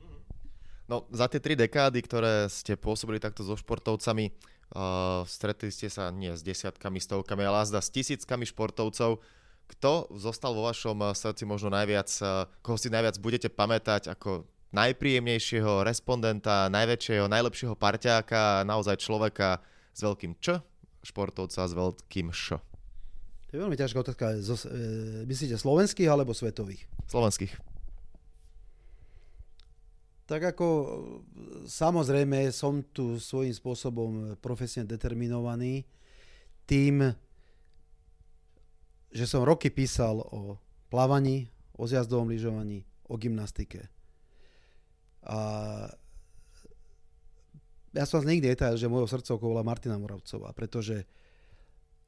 No, 0.89 1.05
za 1.13 1.29
tie 1.29 1.37
tri 1.37 1.53
dekády, 1.53 1.99
ktoré 2.01 2.49
ste 2.49 2.79
pôsobili 2.79 3.21
takto 3.21 3.43
so 3.43 3.53
športovcami, 3.59 4.31
uh, 4.31 5.21
stretli 5.27 5.69
ste 5.69 5.91
sa 5.91 6.09
nie 6.09 6.33
s 6.33 6.41
desiatkami, 6.41 6.97
stovkami, 6.97 7.43
ale 7.43 7.61
azda 7.61 7.83
s 7.83 7.93
tisíckami 7.93 8.47
športovcov. 8.47 9.19
Kto 9.67 10.07
zostal 10.15 10.55
vo 10.55 10.63
vašom 10.63 11.11
srdci 11.11 11.43
možno 11.43 11.67
najviac, 11.75 12.07
koho 12.63 12.79
si 12.79 12.87
najviac 12.87 13.19
budete 13.19 13.51
pamätať 13.51 14.07
ako 14.15 14.47
najpríjemnejšieho 14.75 15.87
respondenta, 15.87 16.67
najväčšieho, 16.67 17.31
najlepšieho 17.31 17.75
parťáka, 17.75 18.67
naozaj 18.67 18.99
človeka 18.99 19.63
s 19.95 19.99
veľkým 20.03 20.35
Č, 20.43 20.59
športovca 21.03 21.63
s 21.63 21.73
veľkým 21.73 22.29
Š? 22.31 22.59
To 23.47 23.51
je 23.55 23.63
veľmi 23.63 23.79
ťažká 23.79 23.97
otázka. 24.03 24.43
Zo, 24.43 24.59
e, 24.67 25.23
myslíte 25.23 25.55
slovenských 25.55 26.11
alebo 26.11 26.35
svetových? 26.35 26.83
Slovenských. 27.07 27.55
Tak 30.27 30.43
ako 30.51 30.67
samozrejme 31.63 32.51
som 32.51 32.83
tu 32.91 33.15
svojím 33.15 33.55
spôsobom 33.55 34.11
profesne 34.43 34.83
determinovaný 34.83 35.87
tým, 36.67 37.15
že 39.07 39.23
som 39.23 39.47
roky 39.47 39.71
písal 39.71 40.19
o 40.19 40.59
plávaní, 40.91 41.47
o 41.79 41.87
zjazdovom 41.87 42.27
lyžovaní, 42.27 42.83
o 43.07 43.15
gymnastike. 43.15 43.87
A 45.27 45.39
ja 47.91 48.05
som 48.07 48.23
nikdy 48.23 48.55
netajil, 48.55 48.79
že 48.79 48.91
mojou 48.91 49.11
srdcovkou 49.11 49.51
bola 49.51 49.67
Martina 49.67 49.99
Moravcová, 49.99 50.55
pretože 50.55 51.03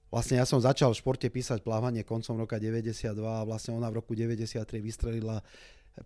Vlastne 0.09 0.41
ja 0.41 0.45
som 0.45 0.57
začal 0.57 0.89
v 0.89 0.99
športe 1.05 1.29
písať 1.29 1.61
plávanie 1.61 2.01
koncom 2.01 2.41
roka 2.41 2.57
92 2.57 3.13
a 3.13 3.45
vlastne 3.45 3.77
ona 3.77 3.93
v 3.93 4.01
roku 4.01 4.17
93 4.17 4.81
vystrelila 4.81 5.37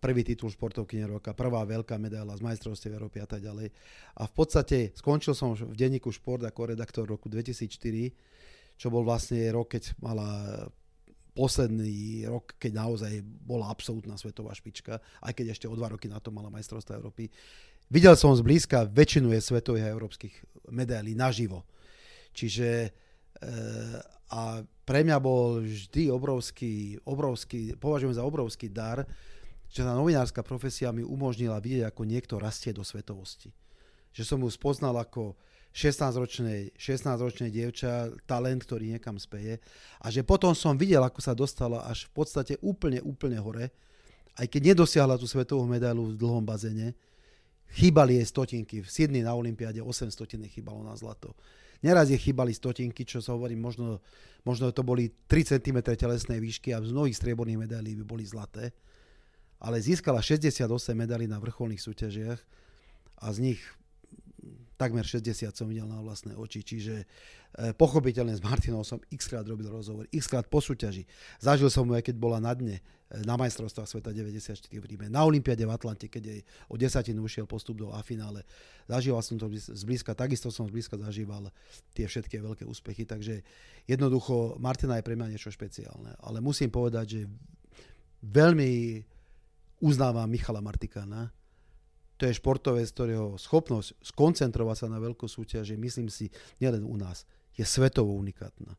prvý 0.03 0.27
titul 0.27 0.51
športovky 0.51 0.99
roka, 1.07 1.31
prvá 1.31 1.63
veľká 1.63 1.95
medaila 1.95 2.35
z 2.35 2.43
majstrovstiev 2.43 2.99
Európy 2.99 3.23
a 3.23 3.27
tak 3.29 3.39
ďalej. 3.39 3.71
A 4.19 4.23
v 4.27 4.33
podstate 4.35 4.91
skončil 4.99 5.31
som 5.31 5.55
v 5.55 5.75
denníku 5.75 6.11
Šport 6.11 6.43
ako 6.43 6.75
redaktor 6.75 7.07
roku 7.07 7.31
2004, 7.31 8.11
čo 8.75 8.87
bol 8.91 9.07
vlastne 9.07 9.39
rok, 9.55 9.71
keď 9.71 9.95
mala 10.03 10.67
posledný 11.33 12.29
rok, 12.29 12.53
keď 12.61 12.71
naozaj 12.77 13.25
bola 13.25 13.69
absolútna 13.73 14.17
svetová 14.17 14.53
špička, 14.53 15.01
aj 15.25 15.33
keď 15.33 15.57
ešte 15.57 15.65
o 15.65 15.73
dva 15.73 15.89
roky 15.89 16.05
na 16.05 16.21
to 16.21 16.29
mala 16.29 16.53
majstrovstvá 16.53 17.01
Európy. 17.01 17.29
Videl 17.89 18.13
som 18.13 18.33
zblízka 18.37 18.85
väčšinu 18.85 19.33
je 19.33 19.41
svetových 19.41 19.85
a 19.89 19.93
európskych 19.93 20.33
medailí 20.69 21.17
naživo. 21.17 21.65
Čiže 22.33 22.93
a 24.33 24.63
pre 24.87 25.05
mňa 25.05 25.17
bol 25.21 25.61
vždy 25.61 26.09
obrovský, 26.09 26.97
obrovský, 27.05 27.77
považujem 27.77 28.17
za 28.17 28.25
obrovský 28.25 28.71
dar, 28.71 29.05
že 29.69 29.85
tá 29.85 29.93
novinárska 29.93 30.41
profesia 30.45 30.93
mi 30.93 31.05
umožnila 31.05 31.57
vidieť, 31.61 31.89
ako 31.89 32.01
niekto 32.05 32.41
rastie 32.41 32.73
do 32.73 32.85
svetovosti. 32.85 33.53
Že 34.13 34.23
som 34.25 34.39
ju 34.41 34.49
spoznal 34.49 34.97
ako 34.97 35.37
16-ročnej, 35.73 36.77
16-ročnej 36.77 37.49
dievča, 37.49 38.13
talent, 38.29 38.61
ktorý 38.61 38.93
niekam 38.93 39.17
speje. 39.17 39.57
A 40.05 40.13
že 40.13 40.21
potom 40.21 40.53
som 40.53 40.77
videl, 40.77 41.01
ako 41.01 41.17
sa 41.17 41.33
dostala 41.33 41.81
až 41.89 42.05
v 42.13 42.21
podstate 42.21 42.53
úplne, 42.61 43.01
úplne 43.01 43.41
hore. 43.41 43.73
Aj 44.37 44.45
keď 44.45 44.73
nedosiahla 44.73 45.17
tú 45.17 45.25
svetovú 45.25 45.65
medailu 45.65 46.13
v 46.13 46.17
dlhom 46.17 46.45
bazene, 46.45 46.93
chýbali 47.73 48.21
jej 48.21 48.27
stotinky. 48.29 48.85
V 48.85 48.89
Sydney 48.89 49.25
na 49.25 49.33
Olympiáde 49.33 49.81
8 49.81 50.13
stotiny 50.13 50.45
chýbalo 50.45 50.85
na 50.85 50.93
zlato. 50.93 51.33
Neraz 51.81 52.07
je 52.13 52.21
chýbali 52.21 52.53
stotinky, 52.53 53.03
čo 53.03 53.19
sa 53.19 53.35
hovorí, 53.35 53.57
možno, 53.57 53.99
možno 54.45 54.71
to 54.71 54.85
boli 54.85 55.11
3 55.27 55.57
cm 55.57 55.83
telesnej 55.97 56.39
výšky 56.39 56.71
a 56.71 56.79
z 56.79 56.93
mnohých 56.93 57.17
strieborných 57.17 57.67
medailí 57.67 57.97
by 57.99 58.05
boli 58.07 58.23
zlaté. 58.23 58.71
Ale 59.57 59.81
získala 59.81 60.21
68 60.21 60.69
medailí 60.93 61.25
na 61.25 61.41
vrcholných 61.41 61.81
súťažiach 61.81 62.39
a 63.19 63.27
z 63.33 63.37
nich 63.41 63.61
takmer 64.75 65.05
60 65.05 65.53
som 65.53 65.69
videl 65.69 65.85
na 65.85 66.01
vlastné 66.01 66.33
oči, 66.33 66.65
čiže 66.65 67.03
e, 67.03 67.05
pochopiteľne 67.77 68.33
s 68.33 68.41
Martinou 68.41 68.81
som 68.81 68.97
x 69.13 69.29
krát 69.29 69.45
robil 69.45 69.69
rozhovor, 69.69 70.09
x 70.09 70.25
krát 70.25 70.49
po 70.49 70.59
súťaži. 70.59 71.05
Zažil 71.37 71.69
som 71.69 71.85
mu 71.85 71.93
aj 71.93 72.09
keď 72.09 72.15
bola 72.17 72.41
na 72.41 72.51
dne 72.57 72.81
e, 72.81 72.81
na 73.23 73.37
majstrovstvách 73.37 73.85
sveta 73.85 74.09
94 74.09 74.57
v 74.73 74.85
Ríme, 74.85 75.07
na 75.13 75.23
Olympiade 75.23 75.61
v 75.63 75.71
Atlante, 75.71 76.09
keď 76.09 76.23
jej 76.25 76.41
o 76.69 76.75
desatinu 76.75 77.23
ušiel 77.25 77.45
postup 77.45 77.85
do 77.85 77.93
A 77.93 78.01
finále. 78.01 78.41
Zažíval 78.89 79.21
som 79.21 79.37
to 79.37 79.47
zblízka, 79.53 80.17
takisto 80.17 80.49
som 80.49 80.65
zblízka 80.65 80.97
zažíval 80.97 81.53
tie 81.93 82.09
všetky 82.09 82.41
veľké 82.41 82.63
úspechy, 82.65 83.05
takže 83.05 83.45
jednoducho 83.85 84.57
Martina 84.57 84.97
je 84.97 85.05
pre 85.05 85.13
mňa 85.13 85.37
niečo 85.37 85.53
špeciálne, 85.53 86.17
ale 86.19 86.41
musím 86.41 86.73
povedať, 86.73 87.05
že 87.05 87.21
veľmi 88.23 89.03
uznávam 89.83 90.25
Michala 90.31 90.63
Martikána, 90.63 91.27
to 92.17 92.29
je 92.29 92.37
športovec, 92.37 92.85
ktorého 92.93 93.35
schopnosť 93.41 93.97
skoncentrovať 94.05 94.85
sa 94.85 94.87
na 94.87 95.01
veľkú 95.01 95.25
súťaž 95.25 95.73
je, 95.73 95.77
myslím 95.77 96.07
si, 96.07 96.29
nielen 96.61 96.85
u 96.85 96.95
nás, 96.95 97.25
je 97.57 97.65
svetovo 97.65 98.13
unikátna. 98.17 98.77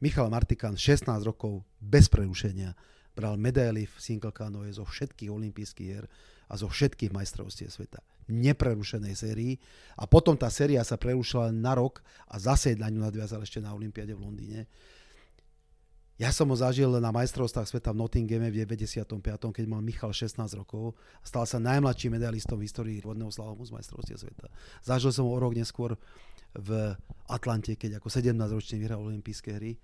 Michal 0.00 0.32
Martikán 0.32 0.80
16 0.80 1.04
rokov 1.28 1.60
bez 1.76 2.08
prerušenia 2.08 2.72
bral 3.12 3.36
medaily 3.36 3.84
v 3.84 3.94
single 4.00 4.32
canoe 4.32 4.72
zo 4.72 4.88
všetkých 4.88 5.28
olympijských 5.28 5.88
hier 5.88 6.08
a 6.48 6.56
zo 6.56 6.72
všetkých 6.72 7.12
majstrovstiev 7.12 7.68
sveta. 7.68 8.00
Neprerušenej 8.30 9.14
sérii. 9.14 9.60
A 10.00 10.08
potom 10.08 10.38
tá 10.40 10.48
séria 10.48 10.80
sa 10.86 10.96
prerušila 10.96 11.52
na 11.52 11.76
rok 11.76 12.00
a 12.32 12.40
zase 12.40 12.78
na 12.80 12.88
ňu 12.88 13.04
nadviazal 13.04 13.44
ešte 13.44 13.60
na 13.60 13.76
Olympiade 13.76 14.16
v 14.16 14.24
Londýne. 14.24 14.60
Ja 16.20 16.36
som 16.36 16.52
ho 16.52 16.56
zažil 16.56 16.92
na 17.00 17.08
majstrovstvách 17.16 17.64
sveta 17.64 17.96
v 17.96 18.04
Nottinghame 18.04 18.52
v 18.52 18.68
95., 18.68 19.08
keď 19.56 19.64
mal 19.64 19.80
Michal 19.80 20.12
16 20.12 20.36
rokov 20.52 20.92
a 21.16 21.24
stal 21.24 21.48
sa 21.48 21.56
najmladším 21.56 22.20
medailistom 22.20 22.60
v 22.60 22.68
histórii 22.68 23.00
vodného 23.00 23.32
slalomu 23.32 23.64
z 23.64 23.72
majstrovstiev 23.72 24.20
sveta. 24.20 24.52
Zažil 24.84 25.16
som 25.16 25.24
ho 25.24 25.32
o 25.32 25.40
rok 25.40 25.56
neskôr 25.56 25.96
v 26.52 26.92
Atlante, 27.24 27.72
keď 27.72 28.04
ako 28.04 28.12
17-ročný 28.12 28.76
vyhral 28.84 29.00
olympijské 29.00 29.56
hry. 29.56 29.80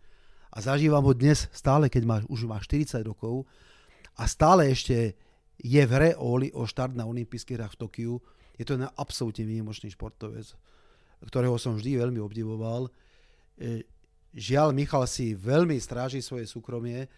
A 0.52 0.60
zažívam 0.60 1.08
ho 1.08 1.16
dnes 1.16 1.48
stále, 1.56 1.88
keď 1.88 2.02
má, 2.04 2.16
už 2.28 2.44
má 2.44 2.60
40 2.60 3.00
rokov 3.00 3.48
a 4.20 4.28
stále 4.28 4.68
ešte 4.68 5.16
je 5.56 5.82
v 5.88 5.88
hre 5.88 6.10
o, 6.20 6.36
o 6.36 6.62
štart 6.68 6.92
na 6.92 7.08
olympijských 7.08 7.56
hrách 7.56 7.80
v 7.80 7.80
Tokiu. 7.80 8.14
Je 8.60 8.68
to 8.68 8.76
na 8.76 8.92
absolútne 9.00 9.48
výnimočný 9.48 9.88
športovec, 9.88 10.52
ktorého 11.24 11.56
som 11.56 11.80
vždy 11.80 11.96
veľmi 11.96 12.20
obdivoval 12.20 12.92
e, 13.56 13.88
Žiaľ, 14.36 14.76
Michal 14.76 15.08
si 15.08 15.32
veľmi 15.32 15.80
stráži 15.80 16.20
svoje 16.20 16.44
súkromie 16.44 17.08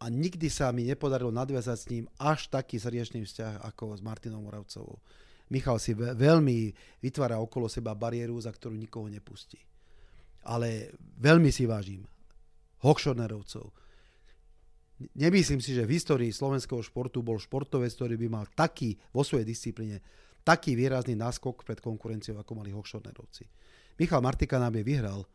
a 0.00 0.08
nikdy 0.08 0.48
sa 0.48 0.72
mi 0.72 0.88
nepodarilo 0.88 1.28
nadviazať 1.28 1.76
s 1.76 1.90
ním 1.92 2.04
až 2.16 2.48
taký 2.48 2.80
srdečný 2.80 3.28
vzťah 3.28 3.68
ako 3.68 3.92
s 3.92 4.00
Martinou 4.00 4.40
Moravcovou. 4.40 4.96
Michal 5.52 5.76
si 5.76 5.92
veľmi 5.92 6.72
vytvára 7.04 7.36
okolo 7.36 7.68
seba 7.68 7.92
bariéru, 7.92 8.40
za 8.40 8.48
ktorú 8.48 8.80
nikoho 8.80 9.12
nepustí. 9.12 9.60
Ale 10.48 10.96
veľmi 11.20 11.52
si 11.52 11.68
vážim 11.68 12.00
Hochschornerovcov. 12.80 13.68
Nemyslím 15.20 15.60
si, 15.60 15.76
že 15.76 15.84
v 15.84 16.00
histórii 16.00 16.32
slovenského 16.32 16.80
športu 16.80 17.20
bol 17.20 17.36
športovec, 17.36 17.92
ktorý 17.92 18.16
by 18.16 18.28
mal 18.32 18.48
taký 18.56 18.96
vo 19.12 19.20
svojej 19.20 19.44
disciplíne 19.44 20.00
taký 20.40 20.72
výrazný 20.72 21.12
náskok 21.12 21.60
pred 21.60 21.80
konkurenciou, 21.80 22.40
ako 22.40 22.52
mali 22.56 22.72
Hochschornerovci. 22.72 23.44
Michal 24.00 24.24
Martika 24.24 24.56
nám 24.56 24.80
je 24.80 24.84
vyhral 24.84 25.28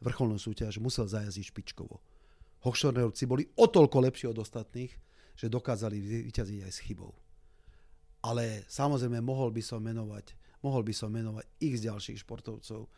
vrcholnú 0.00 0.40
súťaž, 0.40 0.80
musel 0.80 1.04
zajazdiť 1.06 1.44
špičkovo. 1.52 2.00
Hochschornerovci 2.64 3.24
boli 3.24 3.44
o 3.56 3.68
toľko 3.68 3.96
lepší 4.04 4.28
od 4.28 4.40
ostatných, 4.40 4.92
že 5.36 5.48
dokázali 5.48 6.28
vyťaziť 6.28 6.60
aj 6.68 6.72
s 6.72 6.82
chybou. 6.84 7.12
Ale 8.20 8.68
samozrejme 8.68 9.24
mohol 9.24 9.48
by 9.48 9.64
som 9.64 9.80
menovať, 9.80 10.36
mohol 10.60 10.84
by 10.84 10.92
som 10.92 11.08
menovať 11.08 11.44
x 11.56 11.88
ďalších 11.88 12.20
športovcov. 12.20 12.84
E, 12.84 12.88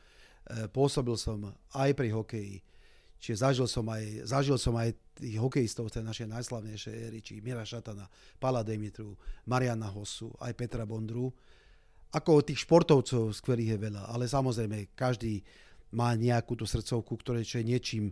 pôsobil 0.66 1.14
som 1.14 1.46
aj 1.78 1.90
pri 1.94 2.10
hokeji, 2.10 2.58
čiže 3.22 3.46
zažil 3.46 3.70
som 3.70 3.86
aj, 3.86 4.26
zažil 4.26 4.58
som 4.58 4.74
aj 4.74 4.90
tých 5.14 5.38
hokejistov 5.38 5.94
tej 5.94 6.02
našej 6.02 6.26
najslavnejšej 6.26 6.94
éry, 7.06 7.22
či 7.22 7.38
Mira 7.38 7.62
Šatana, 7.62 8.10
Pala 8.42 8.66
Demitru, 8.66 9.14
Mariana 9.46 9.86
Hosu, 9.94 10.34
aj 10.42 10.58
Petra 10.58 10.82
Bondru. 10.82 11.30
Ako 12.10 12.42
tých 12.42 12.66
športovcov 12.66 13.30
skvelých 13.30 13.78
je 13.78 13.82
veľa, 13.88 14.10
ale 14.10 14.26
samozrejme 14.26 14.90
každý 14.98 15.38
má 15.92 16.16
nejakú 16.16 16.56
tú 16.56 16.64
srdcovku, 16.64 17.20
ktoré 17.20 17.44
čo 17.44 17.60
je 17.60 17.68
niečím 17.68 18.04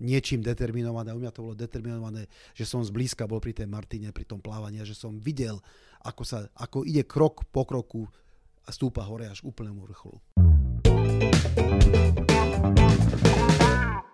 niečím 0.00 0.40
determinované. 0.40 1.12
U 1.12 1.20
mňa 1.20 1.32
to 1.36 1.44
bolo 1.44 1.56
determinované, 1.56 2.24
že 2.56 2.64
som 2.64 2.80
zblízka 2.80 3.28
bol 3.28 3.44
pri 3.44 3.52
tej 3.52 3.68
Martine, 3.68 4.08
pri 4.08 4.24
tom 4.24 4.40
plávaní 4.40 4.80
a 4.80 4.88
že 4.88 4.96
som 4.96 5.20
videl, 5.20 5.60
ako, 6.00 6.22
sa, 6.24 6.48
ako 6.56 6.88
ide 6.88 7.04
krok 7.04 7.44
po 7.52 7.68
kroku 7.68 8.08
a 8.64 8.72
stúpa 8.72 9.04
hore 9.04 9.28
až 9.28 9.44
úplnému 9.44 9.84
vrcholu. 9.84 10.18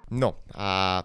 No 0.09 0.41
a 0.57 1.05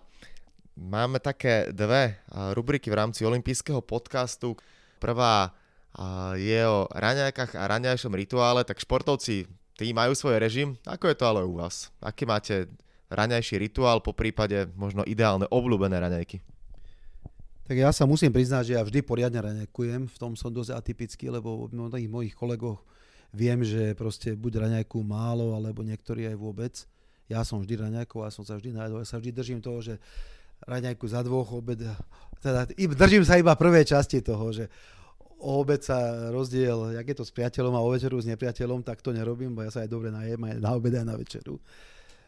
máme 0.73 1.19
také 1.19 1.69
dve 1.69 2.23
rubriky 2.57 2.89
v 2.89 2.97
rámci 2.97 3.27
olympijského 3.27 3.83
podcastu. 3.83 4.55
Prvá 4.97 5.53
je 6.39 6.63
o 6.65 6.89
raňajkách 6.89 7.59
a 7.59 7.63
raňajšom 7.67 8.15
rituále, 8.15 8.65
tak 8.65 8.81
športovci, 8.81 9.45
tí 9.77 9.91
majú 9.93 10.13
svoj 10.13 10.37
režim. 10.37 10.77
Ako 10.85 11.09
je 11.09 11.17
to 11.17 11.25
ale 11.25 11.41
u 11.45 11.57
vás? 11.57 11.89
Aký 12.01 12.25
máte 12.25 12.69
raňajší 13.13 13.61
rituál, 13.61 14.01
po 14.01 14.13
prípade 14.13 14.69
možno 14.73 15.05
ideálne 15.05 15.45
obľúbené 15.49 15.97
raňajky? 15.97 16.41
Tak 17.63 17.79
ja 17.79 17.95
sa 17.95 18.03
musím 18.03 18.35
priznať, 18.35 18.63
že 18.69 18.75
ja 18.75 18.83
vždy 18.83 18.99
poriadne 19.07 19.39
raňajkujem, 19.39 20.11
v 20.11 20.17
tom 20.19 20.35
som 20.35 20.51
dosť 20.51 20.75
atypický, 20.75 21.31
lebo 21.31 21.63
od 21.63 21.71
mnohých 21.71 22.11
mojich 22.11 22.35
kolegov 22.35 22.83
viem, 23.31 23.63
že 23.63 23.95
proste 23.95 24.35
buď 24.35 24.67
raňajku 24.67 24.99
málo, 24.99 25.55
alebo 25.55 25.79
niektorí 25.79 26.27
aj 26.27 26.35
vôbec. 26.35 26.73
Ja 27.31 27.47
som 27.47 27.63
vždy 27.63 27.87
raňajkov 27.87 28.19
a 28.19 28.35
som 28.35 28.43
sa 28.43 28.59
vždy 28.59 28.75
najedol. 28.75 29.01
Ja 29.01 29.07
sa 29.07 29.17
vždy 29.17 29.31
držím 29.31 29.59
toho, 29.63 29.79
že 29.79 29.95
raňajku 30.67 31.07
za 31.07 31.23
dvoch 31.23 31.55
obed, 31.55 31.79
teda 32.43 32.67
držím 32.75 33.23
sa 33.23 33.39
iba 33.39 33.55
prvé 33.55 33.87
časti 33.87 34.19
toho, 34.19 34.51
že 34.51 34.67
o 35.43 35.59
obed 35.59 35.83
sa 35.83 36.31
rozdiel, 36.31 36.95
jak 36.95 37.07
je 37.11 37.15
to 37.19 37.25
s 37.27 37.35
priateľom 37.35 37.75
a 37.75 37.83
o 37.83 37.91
večeru 37.91 38.15
s 38.15 38.29
nepriateľom, 38.31 38.87
tak 38.87 39.03
to 39.03 39.11
nerobím, 39.11 39.51
bo 39.51 39.67
ja 39.67 39.71
sa 39.75 39.83
aj 39.83 39.91
dobre 39.91 40.07
najem 40.07 40.39
aj 40.39 40.55
na 40.63 40.71
obed 40.71 40.95
aj 40.95 41.03
na 41.03 41.19
večeru 41.19 41.59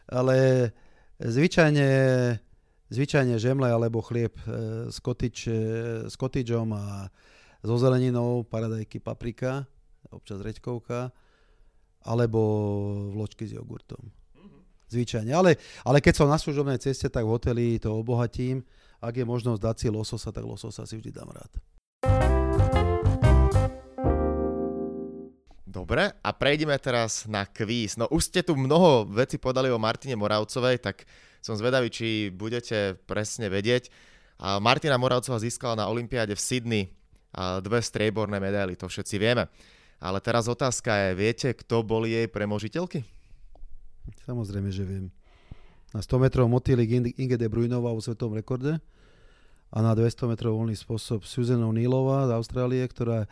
ale 0.10 0.70
zvyčajne, 1.18 1.90
zvyčajne 2.90 3.36
žemle 3.42 3.70
alebo 3.70 4.06
chlieb 4.06 4.36
e, 4.46 4.90
s, 4.94 5.02
kotič, 5.02 5.38
e, 5.50 5.62
s 6.10 6.16
kotičom 6.18 6.70
a 6.76 7.10
so 7.66 7.78
zeleninou, 7.82 8.46
paradajky, 8.46 9.02
paprika, 9.02 9.66
občas 10.14 10.38
reďkovka, 10.38 11.10
alebo 12.06 12.40
vločky 13.10 13.50
s 13.50 13.58
jogurtom. 13.58 14.14
Zvyčajne. 14.86 15.34
Ale, 15.34 15.58
ale 15.82 15.98
keď 15.98 16.14
som 16.14 16.30
na 16.30 16.38
služobnej 16.38 16.78
ceste, 16.78 17.10
tak 17.10 17.26
v 17.26 17.34
hoteli 17.34 17.82
to 17.82 17.90
obohatím. 17.90 18.62
Ak 19.02 19.18
je 19.18 19.26
možnosť 19.26 19.58
dať 19.58 19.76
si 19.82 19.88
lososa, 19.90 20.30
tak 20.30 20.46
lososa 20.46 20.86
si 20.86 20.94
vždy 20.94 21.10
dám 21.10 21.34
rád. 21.34 21.50
Dobre, 25.76 26.08
a 26.08 26.30
prejdeme 26.32 26.72
teraz 26.80 27.28
na 27.28 27.44
kvíz. 27.44 28.00
No 28.00 28.08
už 28.08 28.32
ste 28.32 28.40
tu 28.40 28.56
mnoho 28.56 29.04
vecí 29.12 29.36
povedali 29.36 29.68
o 29.68 29.76
Martine 29.76 30.16
Moravcovej, 30.16 30.80
tak 30.80 31.04
som 31.44 31.60
zvedavý, 31.60 31.92
či 31.92 32.32
budete 32.32 32.96
presne 33.04 33.52
vedieť. 33.52 33.92
A 34.40 34.64
Martina 34.64 34.96
Moravcová 34.96 35.36
získala 35.36 35.76
na 35.76 35.92
Olympiáde 35.92 36.32
v 36.32 36.40
Sydney 36.40 36.84
dve 37.60 37.84
strieborné 37.84 38.40
medaily, 38.40 38.80
to 38.80 38.88
všetci 38.88 39.20
vieme. 39.20 39.52
Ale 40.00 40.24
teraz 40.24 40.48
otázka 40.48 40.96
je, 40.96 41.10
viete, 41.20 41.52
kto 41.52 41.84
boli 41.84 42.16
jej 42.16 42.32
premožiteľky? 42.32 43.04
Samozrejme, 44.24 44.72
že 44.72 44.88
viem. 44.88 45.12
Na 45.92 46.00
100 46.00 46.24
metrov 46.24 46.48
motýlik 46.48 47.20
Inge 47.20 47.36
de 47.36 47.52
Bruynová 47.52 47.92
vo 47.92 48.00
svetom 48.00 48.32
rekorde 48.32 48.80
a 49.76 49.78
na 49.84 49.92
200 49.92 50.32
metrov 50.32 50.56
voľný 50.56 50.80
spôsob 50.80 51.28
Susan 51.28 51.60
O'Neillová 51.60 52.32
z 52.32 52.40
Austrálie, 52.40 52.88
ktorá 52.88 53.28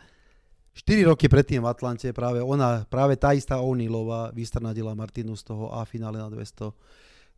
4 0.74 1.06
roky 1.06 1.30
predtým 1.30 1.62
v 1.62 1.70
Atlante 1.70 2.10
práve 2.10 2.42
ona, 2.42 2.82
práve 2.90 3.14
tá 3.14 3.30
istá 3.30 3.62
O'Neillová 3.62 4.34
vystrnadila 4.34 4.98
Martinu 4.98 5.38
z 5.38 5.46
toho 5.46 5.70
A 5.70 5.86
finále 5.86 6.18
na 6.18 6.26
200 6.26 6.74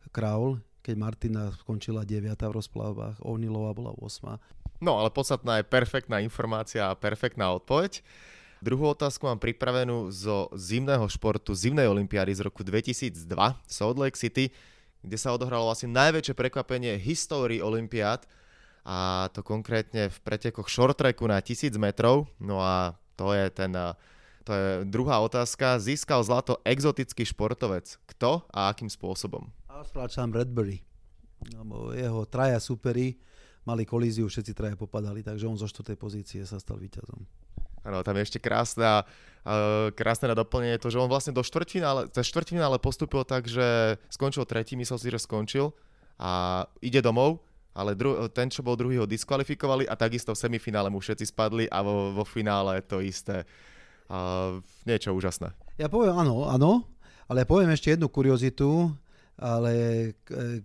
kraul, 0.09 0.57
keď 0.81 0.95
Martina 0.97 1.43
skončila 1.53 2.01
9. 2.01 2.33
v 2.33 2.57
rozplavbách, 2.57 3.21
O'Neillová 3.21 3.77
bola 3.77 3.93
8. 3.93 4.41
No 4.81 4.97
ale 4.97 5.13
podstatná 5.13 5.61
je 5.61 5.69
perfektná 5.69 6.17
informácia 6.21 6.89
a 6.89 6.97
perfektná 6.97 7.53
odpoveď. 7.53 8.01
Druhú 8.57 8.89
otázku 8.89 9.29
mám 9.29 9.37
pripravenú 9.37 10.09
zo 10.09 10.49
zimného 10.57 11.05
športu, 11.05 11.53
zimnej 11.53 11.85
olympiády 11.85 12.33
z 12.33 12.41
roku 12.41 12.65
2002 12.65 13.13
Salt 13.69 13.97
Lake 14.01 14.17
City, 14.17 14.49
kde 15.05 15.17
sa 15.17 15.29
odohralo 15.29 15.69
asi 15.69 15.85
najväčšie 15.85 16.33
prekvapenie 16.33 16.97
histórii 16.97 17.61
olympiád 17.61 18.25
a 18.81 19.29
to 19.29 19.45
konkrétne 19.45 20.09
v 20.09 20.17
pretekoch 20.25 20.73
short 20.73 20.97
tracku 20.97 21.29
na 21.29 21.37
1000 21.37 21.77
metrov. 21.77 22.25
No 22.41 22.65
a 22.65 22.97
to 23.17 23.33
je 23.33 23.49
ten 23.49 23.73
to 24.47 24.55
je 24.55 24.67
druhá 24.87 25.19
otázka. 25.19 25.75
Získal 25.75 26.23
zlato 26.23 26.63
exotický 26.63 27.27
športovec. 27.27 27.99
Kto 28.07 28.47
a 28.47 28.71
akým 28.71 28.87
spôsobom? 28.87 29.51
Austrálčan 29.67 30.31
Bradbury. 30.31 30.79
Jeho 31.91 32.23
traja 32.31 32.55
superi 32.63 33.19
mali 33.67 33.83
kolíziu, 33.83 34.31
všetci 34.31 34.55
traja 34.55 34.79
popadali, 34.79 35.19
takže 35.19 35.51
on 35.51 35.59
zo 35.59 35.67
štvrtej 35.67 35.97
pozície 35.99 36.41
sa 36.47 36.55
stal 36.63 36.79
víťazom. 36.79 37.27
Áno, 37.83 37.99
tam 38.03 38.15
je 38.15 38.23
ešte 38.23 38.39
krásne, 38.39 39.03
uh, 39.03 39.91
krásne 39.91 40.31
na 40.31 40.35
doplnenie 40.39 40.79
to, 40.79 40.87
že 40.87 40.99
on 40.99 41.11
vlastne 41.11 41.35
do 41.35 41.43
štvrtfinále, 41.43 42.07
cez 42.15 42.31
štvrtfinále 42.31 42.79
postupil 42.79 43.27
tak, 43.27 43.51
že 43.51 43.99
skončil 44.07 44.47
tretí, 44.47 44.79
myslel 44.79 44.99
si, 44.99 45.11
že 45.11 45.19
skončil 45.19 45.75
a 46.15 46.63
ide 46.79 47.03
domov 47.03 47.43
ale 47.77 47.93
dru- 47.93 48.25
ten, 48.33 48.49
čo 48.49 48.65
bol 48.65 48.73
druhý, 48.73 48.97
ho 48.97 49.05
diskvalifikovali 49.05 49.85
a 49.85 49.93
takisto 49.93 50.33
v 50.33 50.41
semifinále 50.41 50.89
mu 50.89 50.97
všetci 50.97 51.29
spadli 51.29 51.69
a 51.69 51.85
vo, 51.85 52.09
vo 52.17 52.25
finále 52.25 52.81
to 52.81 52.97
isté. 53.05 53.45
Uh, 54.09 54.63
niečo 54.89 55.13
úžasné. 55.13 55.53
Ja 55.77 55.85
poviem 55.85 56.17
áno, 56.17 56.49
áno, 56.49 56.89
ale 57.29 57.45
poviem 57.45 57.69
ešte 57.69 57.93
jednu 57.93 58.09
kuriozitu, 58.09 58.89
ale 59.37 59.73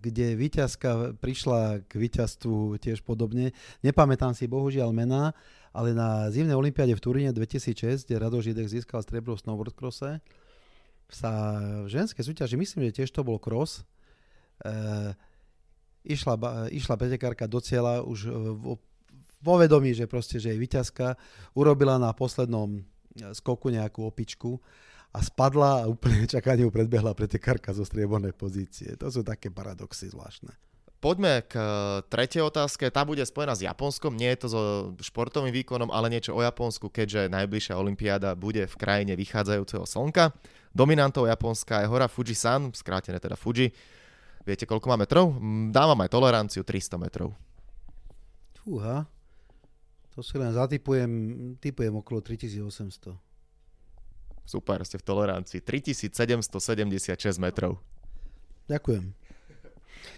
kde 0.01 0.33
výťazka 0.33 1.21
prišla 1.21 1.85
k 1.85 1.91
víťazstvu 1.93 2.81
tiež 2.81 3.05
podobne. 3.05 3.53
Nepamätám 3.85 4.33
si 4.33 4.49
bohužiaľ 4.49 4.89
mená, 4.89 5.37
ale 5.69 5.93
na 5.93 6.25
zimnej 6.33 6.57
olympiáde 6.57 6.97
v 6.97 7.03
Turíne 7.03 7.29
2006, 7.29 8.09
kde 8.09 8.17
Rado 8.17 8.41
Židek 8.41 8.65
získal 8.65 9.05
striebro 9.05 9.37
v 9.37 9.45
snowboardcrosse, 9.45 10.17
sa 11.13 11.31
v 11.85 11.89
ženskej 11.93 12.25
súťaži, 12.25 12.57
myslím, 12.57 12.89
že 12.89 13.05
tiež 13.05 13.13
to 13.13 13.21
bol 13.21 13.37
cross, 13.37 13.85
e, 14.65 15.13
išla, 16.03 16.35
išla 16.69 16.95
pretekárka 16.99 17.47
do 17.47 17.63
cieľa 17.63 18.03
už 18.03 18.27
e, 18.27 18.31
vo, 19.43 19.55
vedomí, 19.57 19.95
že 19.95 20.07
proste, 20.07 20.37
že 20.37 20.55
je 20.55 20.61
vyťazka, 20.61 21.15
urobila 21.55 21.95
na 21.99 22.11
poslednom 22.11 22.79
e, 22.79 22.81
skoku 23.33 23.71
nejakú 23.71 24.03
opičku 24.03 24.59
a 25.15 25.19
spadla 25.23 25.83
a 25.83 25.89
úplne 25.89 26.27
čakanie 26.29 26.67
predbehla 26.67 27.15
pretekárka 27.15 27.71
zo 27.71 27.87
striebornej 27.87 28.35
pozície. 28.35 28.95
To 28.99 29.07
sú 29.07 29.23
také 29.23 29.49
paradoxy 29.49 30.11
zvláštne. 30.11 30.51
Poďme 31.03 31.43
k 31.43 31.59
e, 31.59 31.63
tretej 32.07 32.47
otázke. 32.47 32.87
Tá 32.87 33.03
bude 33.03 33.23
spojená 33.27 33.59
s 33.59 33.63
Japonskom. 33.67 34.15
Nie 34.15 34.35
je 34.35 34.39
to 34.39 34.47
so 34.47 34.61
športovým 35.03 35.51
výkonom, 35.51 35.91
ale 35.91 36.07
niečo 36.07 36.31
o 36.31 36.39
Japonsku, 36.39 36.87
keďže 36.87 37.27
najbližšia 37.27 37.75
olympiáda 37.75 38.39
bude 38.39 38.63
v 38.63 38.75
krajine 38.79 39.19
vychádzajúceho 39.19 39.83
slnka. 39.83 40.31
Dominantou 40.71 41.27
Japonska 41.27 41.83
je 41.83 41.91
hora 41.91 42.07
Fujisan, 42.07 42.71
skrátené 42.71 43.19
teda 43.19 43.35
Fuji 43.35 43.75
Viete, 44.43 44.67
koľko 44.67 44.91
má 44.91 44.99
metrov? 44.99 45.31
Mm, 45.39 45.71
dávam 45.71 45.99
aj 46.03 46.11
toleranciu 46.11 46.67
300 46.67 46.99
metrov. 46.99 47.31
Fúha. 48.59 49.07
To 50.13 50.21
si 50.21 50.35
len 50.37 50.53
zatypujem, 50.53 51.11
typujem 51.57 51.95
okolo 51.95 52.21
3800. 52.21 53.15
Super, 54.43 54.83
ste 54.83 54.99
v 54.99 55.05
tolerancii. 55.07 55.63
3776 55.63 57.39
metrov. 57.39 57.79
Ďakujem. 58.67 59.23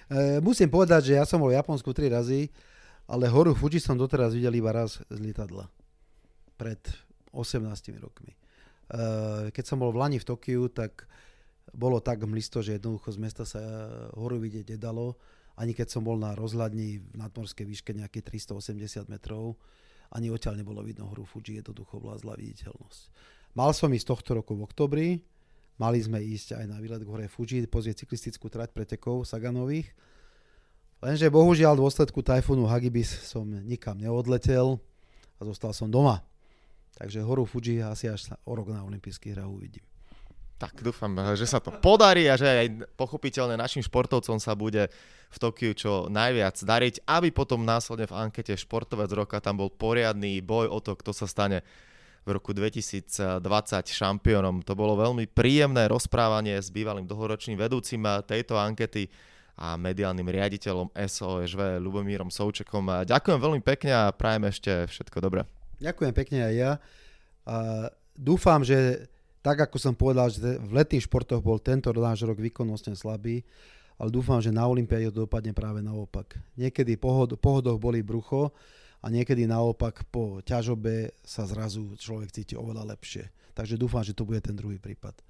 E, 0.09 0.41
musím 0.41 0.69
povedať, 0.73 1.13
že 1.13 1.17
ja 1.21 1.25
som 1.29 1.37
bol 1.37 1.53
v 1.53 1.57
Japonsku 1.61 1.93
3 1.93 2.09
razy, 2.09 2.49
ale 3.05 3.29
horu 3.29 3.53
Fuji 3.53 3.77
som 3.77 3.93
doteraz 3.93 4.33
videl 4.33 4.57
iba 4.57 4.73
raz 4.73 4.97
z 5.05 5.17
lietadla. 5.21 5.69
Pred 6.57 6.81
18 7.29 7.61
rokmi. 8.01 8.33
E, 8.33 8.37
keď 9.53 9.63
som 9.63 9.77
bol 9.77 9.93
v 9.93 10.01
Lani 10.01 10.17
v 10.17 10.25
Tokiu, 10.25 10.65
tak 10.73 11.05
bolo 11.73 12.03
tak 12.03 12.21
mlisto, 12.27 12.61
že 12.61 12.77
jednoducho 12.77 13.15
z 13.15 13.19
mesta 13.21 13.43
sa 13.47 13.61
horu 14.13 14.37
vidieť 14.37 14.77
nedalo 14.77 15.17
ani 15.55 15.71
keď 15.71 15.87
som 15.87 16.03
bol 16.03 16.19
na 16.19 16.35
rozhľadni 16.35 16.99
v 16.99 17.15
nadmorskej 17.15 17.63
výške 17.63 17.91
nejaké 17.95 18.19
380 18.19 19.07
metrov, 19.07 19.55
ani 20.11 20.27
odtiaľ 20.27 20.59
nebolo 20.59 20.83
vidno 20.83 21.07
hru 21.11 21.23
Fuji, 21.23 21.59
jednoducho 21.59 21.99
bola 21.99 22.19
zlá 22.19 22.35
viditeľnosť. 22.35 23.01
Mal 23.55 23.71
som 23.71 23.87
ísť 23.87 24.07
tohto 24.11 24.35
roku 24.35 24.51
v 24.53 24.67
oktobri, 24.67 25.07
mali 25.79 25.99
sme 26.03 26.19
ísť 26.19 26.59
aj 26.59 26.65
na 26.67 26.77
výlet 26.83 27.01
k 27.01 27.11
hore 27.11 27.27
Fuji, 27.31 27.63
pozrieť 27.71 28.03
cyklistickú 28.03 28.51
trať 28.51 28.75
pretekov 28.75 29.23
Saganových, 29.23 29.95
lenže 30.99 31.31
bohužiaľ 31.31 31.79
v 31.79 31.83
dôsledku 31.87 32.19
tajfúnu 32.19 32.67
Hagibis 32.67 33.15
som 33.23 33.47
nikam 33.47 33.95
neodletel 33.95 34.75
a 35.39 35.41
zostal 35.47 35.71
som 35.71 35.87
doma. 35.87 36.19
Takže 36.99 37.23
horu 37.23 37.47
Fuji 37.47 37.79
asi 37.79 38.11
až 38.11 38.35
o 38.43 38.55
rok 38.55 38.75
na 38.75 38.83
olympijských 38.83 39.39
hrách 39.39 39.51
uvidím. 39.51 39.83
Tak 40.55 40.79
dúfam, 40.79 41.11
že 41.35 41.43
sa 41.43 41.59
to 41.59 41.67
podarí 41.83 42.31
a 42.31 42.39
že 42.39 42.47
aj 42.47 42.67
pochopiteľne 42.95 43.59
našim 43.59 43.83
športovcom 43.83 44.39
sa 44.39 44.55
bude 44.55 44.87
v 45.27 45.37
Tokiu 45.37 45.75
čo 45.75 46.07
najviac 46.07 46.55
dariť, 46.63 47.03
aby 47.03 47.27
potom 47.35 47.67
následne 47.67 48.07
v 48.07 48.15
ankete 48.15 48.55
športovec 48.55 49.11
roka 49.11 49.43
tam 49.43 49.59
bol 49.59 49.67
poriadny 49.67 50.39
boj 50.39 50.71
o 50.71 50.79
to, 50.79 50.95
kto 50.95 51.11
sa 51.11 51.27
stane 51.27 51.59
v 52.23 52.39
roku 52.39 52.55
2020 52.55 53.43
šampiónom. 53.85 54.63
To 54.63 54.73
bolo 54.79 54.95
veľmi 54.95 55.27
príjemné 55.27 55.91
rozprávanie 55.91 56.55
s 56.63 56.71
bývalým 56.71 57.03
dlhoročným 57.03 57.59
vedúcim 57.59 57.99
tejto 58.23 58.55
ankety 58.55 59.11
a 59.59 59.75
mediálnym 59.75 60.25
riaditeľom 60.25 60.95
SOSV 60.95 61.83
Lubomírom 61.83 62.31
Součekom. 62.31 63.03
Ďakujem 63.03 63.39
veľmi 63.43 63.61
pekne 63.61 63.91
a 63.91 64.03
prajem 64.15 64.47
ešte 64.47 64.87
všetko 64.87 65.19
dobré. 65.19 65.43
Ďakujem 65.83 66.13
pekne 66.15 66.39
aj 66.47 66.53
ja. 66.55 66.71
A 67.43 67.55
dúfam, 68.15 68.63
že 68.63 69.11
tak 69.45 69.69
ako 69.69 69.77
som 69.77 69.93
povedal, 69.93 70.33
že 70.33 70.57
v 70.57 70.73
letných 70.73 71.05
športoch 71.05 71.37
bol 71.37 71.61
tento 71.61 71.93
náš 71.93 72.25
rok 72.25 72.41
výkonnostne 72.41 72.97
slabý, 72.97 73.45
ale 74.01 74.09
dúfam, 74.09 74.41
že 74.41 74.49
na 74.49 74.65
Olympiáde 74.65 75.13
to 75.13 75.29
dopadne 75.29 75.53
práve 75.53 75.85
naopak. 75.85 76.41
Niekedy 76.57 76.97
po 76.97 77.29
pohodoch 77.37 77.77
boli 77.77 78.01
brucho 78.01 78.49
a 79.05 79.13
niekedy 79.13 79.45
naopak 79.45 80.01
po 80.09 80.41
ťažobe 80.41 81.13
sa 81.21 81.45
zrazu 81.45 81.93
človek 81.93 82.33
cíti 82.33 82.57
oveľa 82.57 82.97
lepšie. 82.97 83.53
Takže 83.53 83.77
dúfam, 83.77 84.01
že 84.01 84.17
to 84.17 84.25
bude 84.25 84.41
ten 84.41 84.57
druhý 84.57 84.81
prípad. 84.81 85.21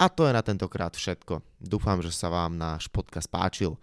A 0.00 0.08
to 0.08 0.24
je 0.24 0.32
na 0.32 0.40
tentokrát 0.40 0.96
všetko. 0.96 1.44
Dúfam, 1.60 2.00
že 2.00 2.08
sa 2.08 2.32
vám 2.32 2.56
náš 2.56 2.88
podcast 2.88 3.28
páčil. 3.28 3.76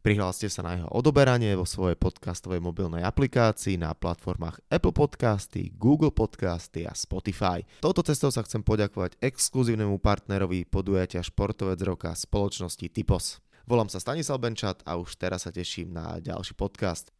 Prihláste 0.00 0.48
sa 0.48 0.64
na 0.64 0.80
jeho 0.80 0.88
odoberanie 0.96 1.52
vo 1.52 1.68
svojej 1.68 1.92
podcastovej 1.92 2.64
mobilnej 2.64 3.04
aplikácii 3.04 3.76
na 3.76 3.92
platformách 3.92 4.64
Apple 4.72 4.96
Podcasty, 4.96 5.76
Google 5.76 6.08
Podcasty 6.08 6.88
a 6.88 6.96
Spotify. 6.96 7.60
Touto 7.84 8.00
cestou 8.00 8.32
sa 8.32 8.40
chcem 8.40 8.64
poďakovať 8.64 9.20
exkluzívnemu 9.20 10.00
partnerovi 10.00 10.64
podujatia 10.64 11.20
Športovec 11.20 11.76
roka 11.84 12.16
spoločnosti 12.16 12.88
Typos. 12.88 13.44
Volám 13.68 13.92
sa 13.92 14.00
Stanislav 14.00 14.40
Benčat 14.40 14.80
a 14.88 14.96
už 14.96 15.20
teraz 15.20 15.44
sa 15.44 15.52
teším 15.52 15.92
na 15.92 16.16
ďalší 16.16 16.56
podcast. 16.56 17.12